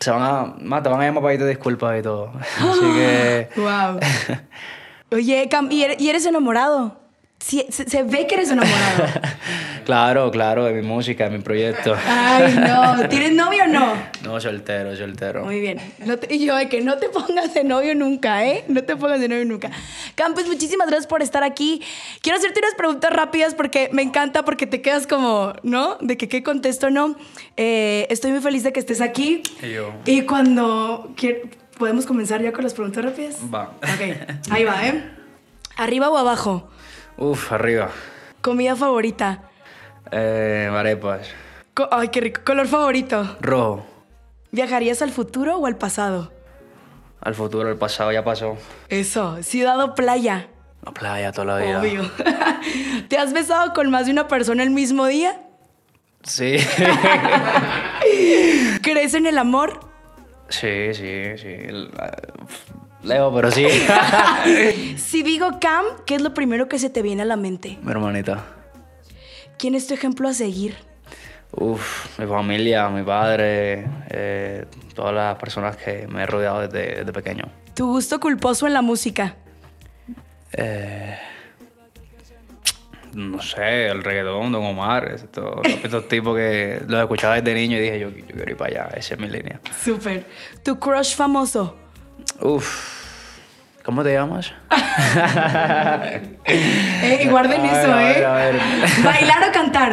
se 0.00 0.10
van 0.10 0.22
a, 0.22 0.82
te 0.82 0.88
van 0.88 1.00
a 1.00 1.04
llamar 1.04 1.22
para 1.22 1.26
pedirte 1.26 1.46
disculpas 1.46 2.00
y 2.00 2.02
todo. 2.02 2.32
Así 2.58 2.80
que... 2.80 3.48
Wow. 3.56 4.00
Oye, 5.12 5.48
Cam, 5.50 5.70
¿y 5.70 5.82
eres, 5.82 6.00
y 6.00 6.08
eres 6.08 6.24
enamorado? 6.24 6.96
Sí, 7.38 7.66
se, 7.70 7.88
se 7.88 8.02
ve 8.02 8.26
que 8.26 8.36
eres 8.36 8.50
enamorado. 8.50 9.04
claro, 9.84 10.30
claro, 10.30 10.64
de 10.64 10.72
mi 10.74 10.82
música, 10.82 11.24
de 11.28 11.36
mi 11.36 11.42
proyecto. 11.42 11.94
Ay, 12.06 12.54
no. 12.54 13.08
¿Tienes 13.08 13.32
novio 13.32 13.64
o 13.64 13.66
no? 13.68 13.92
No, 14.24 14.40
soltero, 14.40 14.94
soltero. 14.96 15.44
Muy 15.44 15.60
bien. 15.60 15.78
No 16.04 16.18
te- 16.18 16.34
y 16.34 16.44
yo, 16.44 16.56
de 16.56 16.68
que 16.68 16.80
no 16.80 16.98
te 16.98 17.08
pongas 17.08 17.54
de 17.54 17.64
novio 17.64 17.94
nunca, 17.94 18.44
¿eh? 18.46 18.64
No 18.68 18.82
te 18.84 18.96
pongas 18.96 19.20
de 19.20 19.28
novio 19.28 19.44
nunca. 19.44 19.70
Cam, 20.14 20.34
pues 20.34 20.46
muchísimas 20.46 20.88
gracias 20.88 21.06
por 21.06 21.22
estar 21.22 21.42
aquí. 21.44 21.82
Quiero 22.22 22.38
hacerte 22.38 22.60
unas 22.60 22.74
preguntas 22.74 23.10
rápidas 23.12 23.54
porque 23.54 23.88
me 23.92 24.02
encanta, 24.02 24.44
porque 24.44 24.66
te 24.66 24.80
quedas 24.82 25.06
como, 25.06 25.52
¿no? 25.62 25.96
De 26.00 26.16
que 26.16 26.28
qué 26.28 26.42
contesto, 26.42 26.90
¿no? 26.90 27.16
Eh, 27.56 28.06
estoy 28.10 28.30
muy 28.32 28.40
feliz 28.40 28.62
de 28.62 28.72
que 28.72 28.80
estés 28.80 29.00
aquí. 29.00 29.42
Y 29.62 29.72
yo. 29.72 29.92
Y 30.06 30.22
cuando... 30.22 31.14
¿Podemos 31.78 32.04
comenzar 32.04 32.42
ya 32.42 32.52
con 32.52 32.62
las 32.62 32.74
preguntas 32.74 33.02
rápidas? 33.02 33.36
Va. 33.52 33.70
Ok, 33.82 34.50
ahí 34.50 34.64
va, 34.64 34.86
¿eh? 34.86 35.02
¿Arriba 35.78 36.10
o 36.10 36.18
abajo? 36.18 36.68
Uf, 37.16 37.52
arriba. 37.52 37.88
Comida 38.42 38.76
favorita. 38.76 39.44
Eh, 40.12 40.68
arepas. 40.72 41.28
Co- 41.74 41.88
Ay, 41.90 42.08
qué 42.08 42.20
rico. 42.20 42.40
¿Color 42.44 42.66
favorito? 42.66 43.36
Rojo. 43.40 43.86
¿Viajarías 44.52 45.02
al 45.02 45.10
futuro 45.10 45.56
o 45.58 45.66
al 45.66 45.76
pasado? 45.76 46.32
Al 47.20 47.34
futuro, 47.34 47.68
al 47.68 47.76
pasado, 47.76 48.10
ya 48.12 48.24
pasó. 48.24 48.56
Eso. 48.88 49.42
¿Ciudad 49.42 49.80
o 49.80 49.94
playa? 49.94 50.48
La 50.84 50.92
playa 50.92 51.32
toda 51.32 51.58
la 51.58 51.64
vida. 51.64 51.80
Obvio. 51.80 52.10
¿Te 53.08 53.18
has 53.18 53.32
besado 53.32 53.72
con 53.74 53.90
más 53.90 54.06
de 54.06 54.12
una 54.12 54.26
persona 54.26 54.62
el 54.62 54.70
mismo 54.70 55.06
día? 55.06 55.40
Sí. 56.22 56.56
¿Crees 58.82 59.14
en 59.14 59.26
el 59.26 59.38
amor? 59.38 59.80
sí, 60.48 60.92
sí, 60.94 61.38
sí. 61.38 61.56
Leo, 63.02 63.32
pero 63.34 63.50
sí. 63.50 63.66
Si 64.96 65.22
digo 65.22 65.58
Cam, 65.60 65.84
¿qué 66.06 66.16
es 66.16 66.22
lo 66.22 66.34
primero 66.34 66.68
que 66.68 66.78
se 66.78 66.90
te 66.90 67.02
viene 67.02 67.22
a 67.22 67.26
la 67.26 67.36
mente? 67.36 67.78
Mi 67.82 67.90
hermanita. 67.92 68.44
¿Quién 69.60 69.74
es 69.74 69.86
tu 69.86 69.92
ejemplo 69.92 70.26
a 70.26 70.32
seguir? 70.32 70.74
Uf, 71.52 72.18
mi 72.18 72.26
familia, 72.26 72.88
mi 72.88 73.02
padre, 73.02 73.84
eh, 74.08 74.64
todas 74.94 75.14
las 75.14 75.36
personas 75.36 75.76
que 75.76 76.06
me 76.08 76.22
he 76.22 76.26
rodeado 76.26 76.60
desde, 76.66 77.00
desde 77.00 77.12
pequeño. 77.12 77.44
¿Tu 77.74 77.86
gusto 77.86 78.18
culposo 78.18 78.66
en 78.66 78.72
la 78.72 78.80
música? 78.80 79.36
Eh, 80.52 81.14
no 83.12 83.42
sé, 83.42 83.88
el 83.88 84.02
reggaetón, 84.02 84.50
Don 84.50 84.64
Omar, 84.64 85.12
estos, 85.12 85.60
estos 85.84 86.08
tipos 86.08 86.34
que 86.36 86.80
los 86.86 87.02
escuchaba 87.02 87.38
desde 87.38 87.52
niño 87.52 87.76
y 87.76 87.80
dije, 87.80 88.00
yo, 88.00 88.08
yo 88.08 88.24
quiero 88.24 88.50
ir 88.50 88.56
para 88.56 88.84
allá, 88.84 88.96
esa 88.96 89.14
es 89.14 89.20
mi 89.20 89.28
línea. 89.28 89.60
Súper. 89.84 90.24
¿Tu 90.62 90.78
crush 90.78 91.14
famoso? 91.14 91.76
Uf, 92.40 92.99
¿Cómo 93.84 94.02
te 94.02 94.12
llamas? 94.12 94.52
Eh, 96.44 97.28
guarden 97.30 97.60
A 97.60 97.62
ver, 97.62 97.72
eso, 97.80 97.92
a 97.92 97.96
ver, 97.96 98.16
¿eh? 98.18 98.26
a 98.26 98.32
ver. 98.34 98.60
¿Bailar 99.04 99.48
o 99.48 99.52
cantar? 99.52 99.92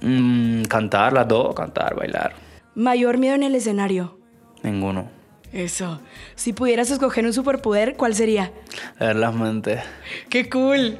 Mm, 0.00 0.62
cantar, 0.64 1.12
las 1.12 1.28
dos, 1.28 1.54
cantar, 1.54 1.94
bailar. 1.94 2.32
Mayor 2.74 3.18
miedo 3.18 3.34
en 3.34 3.42
el 3.42 3.54
escenario. 3.54 4.18
Ninguno. 4.62 5.08
Eso. 5.52 6.00
Si 6.34 6.52
pudieras 6.52 6.90
escoger 6.90 7.24
un 7.24 7.32
superpoder, 7.32 7.96
¿cuál 7.96 8.14
sería? 8.14 8.52
Leer 8.98 9.16
las 9.16 9.34
mentes. 9.34 9.80
¡Qué 10.28 10.48
cool! 10.48 10.98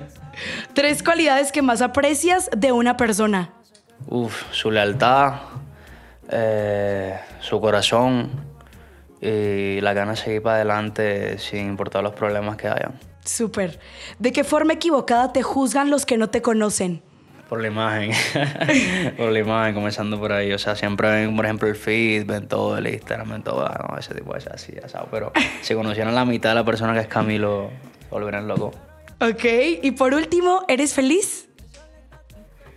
Tres 0.74 1.02
cualidades 1.02 1.52
que 1.52 1.62
más 1.62 1.82
aprecias 1.82 2.50
de 2.56 2.72
una 2.72 2.96
persona. 2.96 3.50
Uf, 4.08 4.44
su 4.52 4.70
lealtad, 4.70 5.34
eh, 6.30 7.18
su 7.40 7.60
corazón 7.60 8.30
y 9.20 9.80
la 9.80 9.92
gana 9.92 10.12
de 10.12 10.16
seguir 10.16 10.42
para 10.42 10.56
adelante 10.56 11.38
sin 11.38 11.66
importar 11.66 12.02
los 12.02 12.14
problemas 12.14 12.56
que 12.56 12.68
hayan. 12.68 12.98
Súper. 13.24 13.78
¿De 14.18 14.32
qué 14.32 14.44
forma 14.44 14.72
equivocada 14.74 15.32
te 15.32 15.42
juzgan 15.42 15.90
los 15.90 16.06
que 16.06 16.16
no 16.16 16.30
te 16.30 16.40
conocen? 16.40 17.02
Por 17.48 17.60
la 17.60 17.68
imagen. 17.68 18.12
por 19.16 19.32
la 19.32 19.38
imagen, 19.40 19.74
comenzando 19.74 20.18
por 20.18 20.32
ahí. 20.32 20.52
O 20.52 20.58
sea, 20.58 20.76
siempre 20.76 21.10
ven, 21.10 21.36
por 21.36 21.44
ejemplo, 21.44 21.68
el 21.68 21.74
feed, 21.74 22.24
ven 22.24 22.48
todo 22.48 22.78
el 22.78 22.86
Instagram, 22.86 23.30
ven 23.30 23.42
todo, 23.42 23.66
ah, 23.66 23.88
no, 23.90 23.98
ese 23.98 24.14
tipo 24.14 24.34
es 24.36 24.46
así, 24.46 24.72
ya 24.80 24.88
sabes. 24.88 25.08
Pero 25.10 25.32
si 25.60 25.74
conocieran 25.74 26.14
la 26.14 26.24
mitad 26.24 26.50
de 26.50 26.54
la 26.54 26.64
persona 26.64 26.94
que 26.94 27.00
es 27.00 27.08
Camilo, 27.08 27.70
se 28.02 28.08
volverían 28.08 28.46
loco. 28.46 28.70
Ok. 29.20 29.44
Y 29.82 29.90
por 29.92 30.14
último, 30.14 30.64
¿eres 30.68 30.94
feliz? 30.94 31.48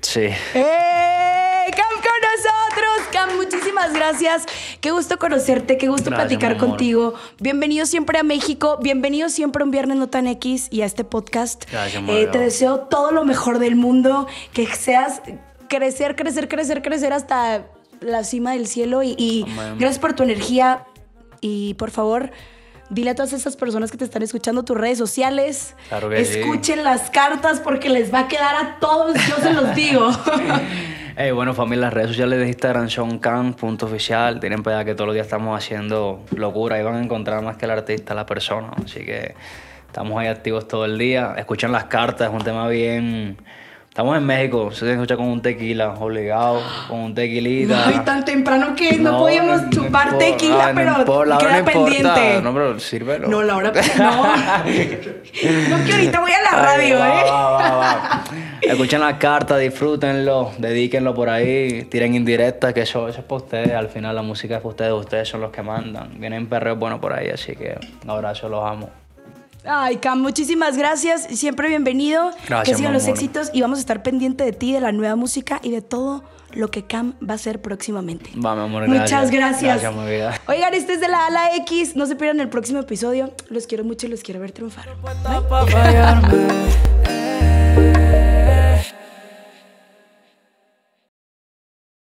Sí. 0.02 0.30
¡Eh! 0.56 1.13
Muchísimas 3.36 3.94
gracias. 3.94 4.46
Qué 4.82 4.92
gusto 4.92 5.18
conocerte, 5.18 5.78
qué 5.78 5.88
gusto 5.88 6.10
Gracias, 6.10 6.28
platicar 6.28 6.58
contigo. 6.58 7.14
Bienvenido 7.40 7.86
siempre 7.86 8.20
a 8.20 8.24
México, 8.24 8.80
bienvenido 8.82 9.30
siempre 9.30 9.62
a 9.62 9.66
un 9.66 9.72
Viernes 9.72 9.98
No 9.98 10.08
Tan 10.08 10.28
X 10.28 10.68
y 10.72 10.82
a 10.82 10.86
este 10.86 11.04
podcast. 11.04 11.70
Gracias, 11.72 12.04
Eh, 12.08 12.28
te 12.32 12.40
deseo 12.40 12.82
todo 12.82 13.12
lo 13.12 13.26
mejor 13.26 13.60
del 13.60 13.76
mundo, 13.76 14.28
que 14.54 14.68
seas 14.68 15.22
crecer, 15.68 16.16
crecer, 16.16 16.48
crecer, 16.48 16.82
crecer 16.82 17.14
hasta 17.14 17.68
la 18.00 18.24
cima 18.24 18.52
del 18.52 18.68
cielo 18.68 19.02
y, 19.04 19.46
gracias 19.78 20.00
por 20.00 20.14
tu 20.14 20.24
energía 20.24 20.86
y 21.42 21.74
por 21.76 21.92
favor... 21.92 22.32
Dile 22.90 23.12
a 23.12 23.16
todas 23.16 23.34
esas 23.34 23.56
personas 23.56 23.90
que 23.90 23.98
te 23.98 24.04
están 24.06 24.22
escuchando 24.22 24.64
tus 24.64 24.78
redes 24.78 25.00
sociales. 25.00 25.74
Claro 25.90 26.10
que 26.10 26.24
sí. 26.26 26.40
Escuchen 26.40 26.84
las 26.84 27.10
cartas 27.10 27.60
porque 27.60 27.90
les 27.90 28.14
va 28.14 28.20
a 28.20 28.28
quedar 28.28 28.56
a 28.56 28.78
todos, 28.80 29.16
yo 29.16 29.36
se 29.42 29.52
los 29.52 29.74
digo. 29.74 30.12
Hey, 31.16 31.30
bueno, 31.30 31.54
familia, 31.54 31.86
las 31.86 31.94
redes 31.94 32.08
sociales 32.08 32.40
de 32.40 32.48
Instagram 32.48 32.90
son 32.90 33.20
can.oficial. 33.20 34.40
Tienen 34.40 34.64
para 34.64 34.78
allá 34.78 34.86
que 34.86 34.96
todos 34.96 35.06
los 35.06 35.14
días 35.14 35.28
estamos 35.28 35.56
haciendo 35.56 36.24
locura. 36.36 36.78
Ahí 36.78 36.84
van 36.84 36.96
a 36.96 37.04
encontrar 37.04 37.44
más 37.44 37.56
que 37.56 37.66
el 37.66 37.72
artista, 37.72 38.16
la 38.16 38.26
persona. 38.26 38.72
Así 38.84 39.06
que 39.06 39.36
estamos 39.86 40.20
ahí 40.20 40.26
activos 40.26 40.68
todo 40.68 40.86
el 40.86 40.98
día. 40.98 41.36
Escuchan 41.38 41.72
las 41.72 41.84
cartas, 41.84 42.30
es 42.30 42.34
un 42.34 42.44
tema 42.44 42.68
bien... 42.68 43.38
Estamos 43.94 44.18
en 44.18 44.26
México, 44.26 44.72
se 44.72 44.92
escucha 44.92 45.16
con 45.16 45.28
un 45.28 45.40
tequila, 45.40 45.94
obligado, 46.00 46.64
con 46.88 47.00
un 47.00 47.14
tequilita. 47.14 47.90
Ay, 47.90 48.00
tan 48.04 48.26
temprano 48.26 48.76
que 48.76 48.98
no, 48.98 49.20
podíamos 49.20 49.70
chupar 49.70 50.18
tequila, 50.18 50.70
no 50.70 50.76
pero 50.76 50.96
importa, 50.98 51.38
queda 51.38 51.64
pendiente. 51.64 52.42
No, 52.42 52.52
pero 52.56 52.80
sírvelo. 52.80 53.28
No, 53.28 53.44
la 53.44 53.56
hora. 53.56 53.72
No. 54.00 54.24
no, 55.70 55.86
que 55.86 55.94
ahorita 55.94 56.20
voy 56.22 56.32
a 56.32 56.42
la 56.42 56.60
radio, 56.60 56.96
¿eh? 56.96 57.24
va, 57.30 57.52
va, 57.52 57.76
va. 57.76 58.24
Escuchen 58.64 59.00
la 59.00 59.20
carta, 59.20 59.58
disfrútenlo, 59.58 60.54
dedíquenlo 60.58 61.14
por 61.14 61.30
ahí, 61.30 61.84
tiren 61.84 62.16
indirectas, 62.16 62.74
que 62.74 62.82
eso, 62.82 63.08
eso 63.08 63.20
es 63.20 63.26
para 63.26 63.44
ustedes. 63.44 63.74
Al 63.74 63.90
final 63.90 64.16
la 64.16 64.24
música 64.24 64.56
es 64.56 64.62
para 64.62 64.70
ustedes, 64.72 64.94
ustedes 64.94 65.30
son 65.30 65.42
los 65.42 65.52
que 65.52 65.62
mandan. 65.62 66.20
Vienen 66.20 66.48
perreos 66.48 66.80
buenos 66.80 67.00
por 67.00 67.14
ahí, 67.14 67.30
así 67.30 67.56
que 67.56 67.78
un 68.04 68.10
abrazo, 68.10 68.50
los 68.50 68.66
amo. 68.66 69.03
Ay, 69.66 69.98
Cam, 69.98 70.22
muchísimas 70.22 70.78
gracias. 70.78 71.24
Siempre 71.32 71.70
bienvenido. 71.70 72.32
Gracias, 72.48 72.64
que 72.64 72.76
sigan 72.76 72.92
mi 72.92 72.98
los 72.98 73.04
amor. 73.06 73.16
éxitos 73.18 73.50
y 73.54 73.62
vamos 73.62 73.78
a 73.78 73.82
estar 73.82 74.04
pendiente 74.04 74.44
de 74.44 74.52
ti, 74.52 74.74
de 74.74 74.82
la 74.82 74.92
nueva 74.92 75.16
música 75.16 75.60
y 75.64 75.72
de 75.72 75.82
todo 75.82 76.24
lo 76.52 76.70
que 76.70 76.84
Cam 76.86 77.14
va 77.28 77.34
a 77.34 77.36
hacer 77.36 77.62
próximamente. 77.62 78.30
Va, 78.44 78.56
mi 78.56 78.64
amor, 78.64 78.88
Muchas 78.88 79.32
gracias. 79.32 79.82
Gracias, 79.82 79.96
mi 79.96 80.10
vida. 80.12 80.40
Oigan, 80.48 80.74
este 80.74 80.94
es 80.94 81.00
de 81.02 81.08
la 81.08 81.28
Ala 81.28 81.56
X. 81.58 81.96
No 81.96 82.06
se 82.06 82.16
pierdan 82.16 82.42
el 82.42 82.50
próximo 82.50 82.80
episodio. 82.80 83.32
Los 83.50 83.66
quiero 83.66 83.84
mucho 83.86 84.08
y 84.08 84.10
los 84.10 84.22
quiero 84.22 84.42
ver 84.42 84.52
triunfar. 84.52 84.86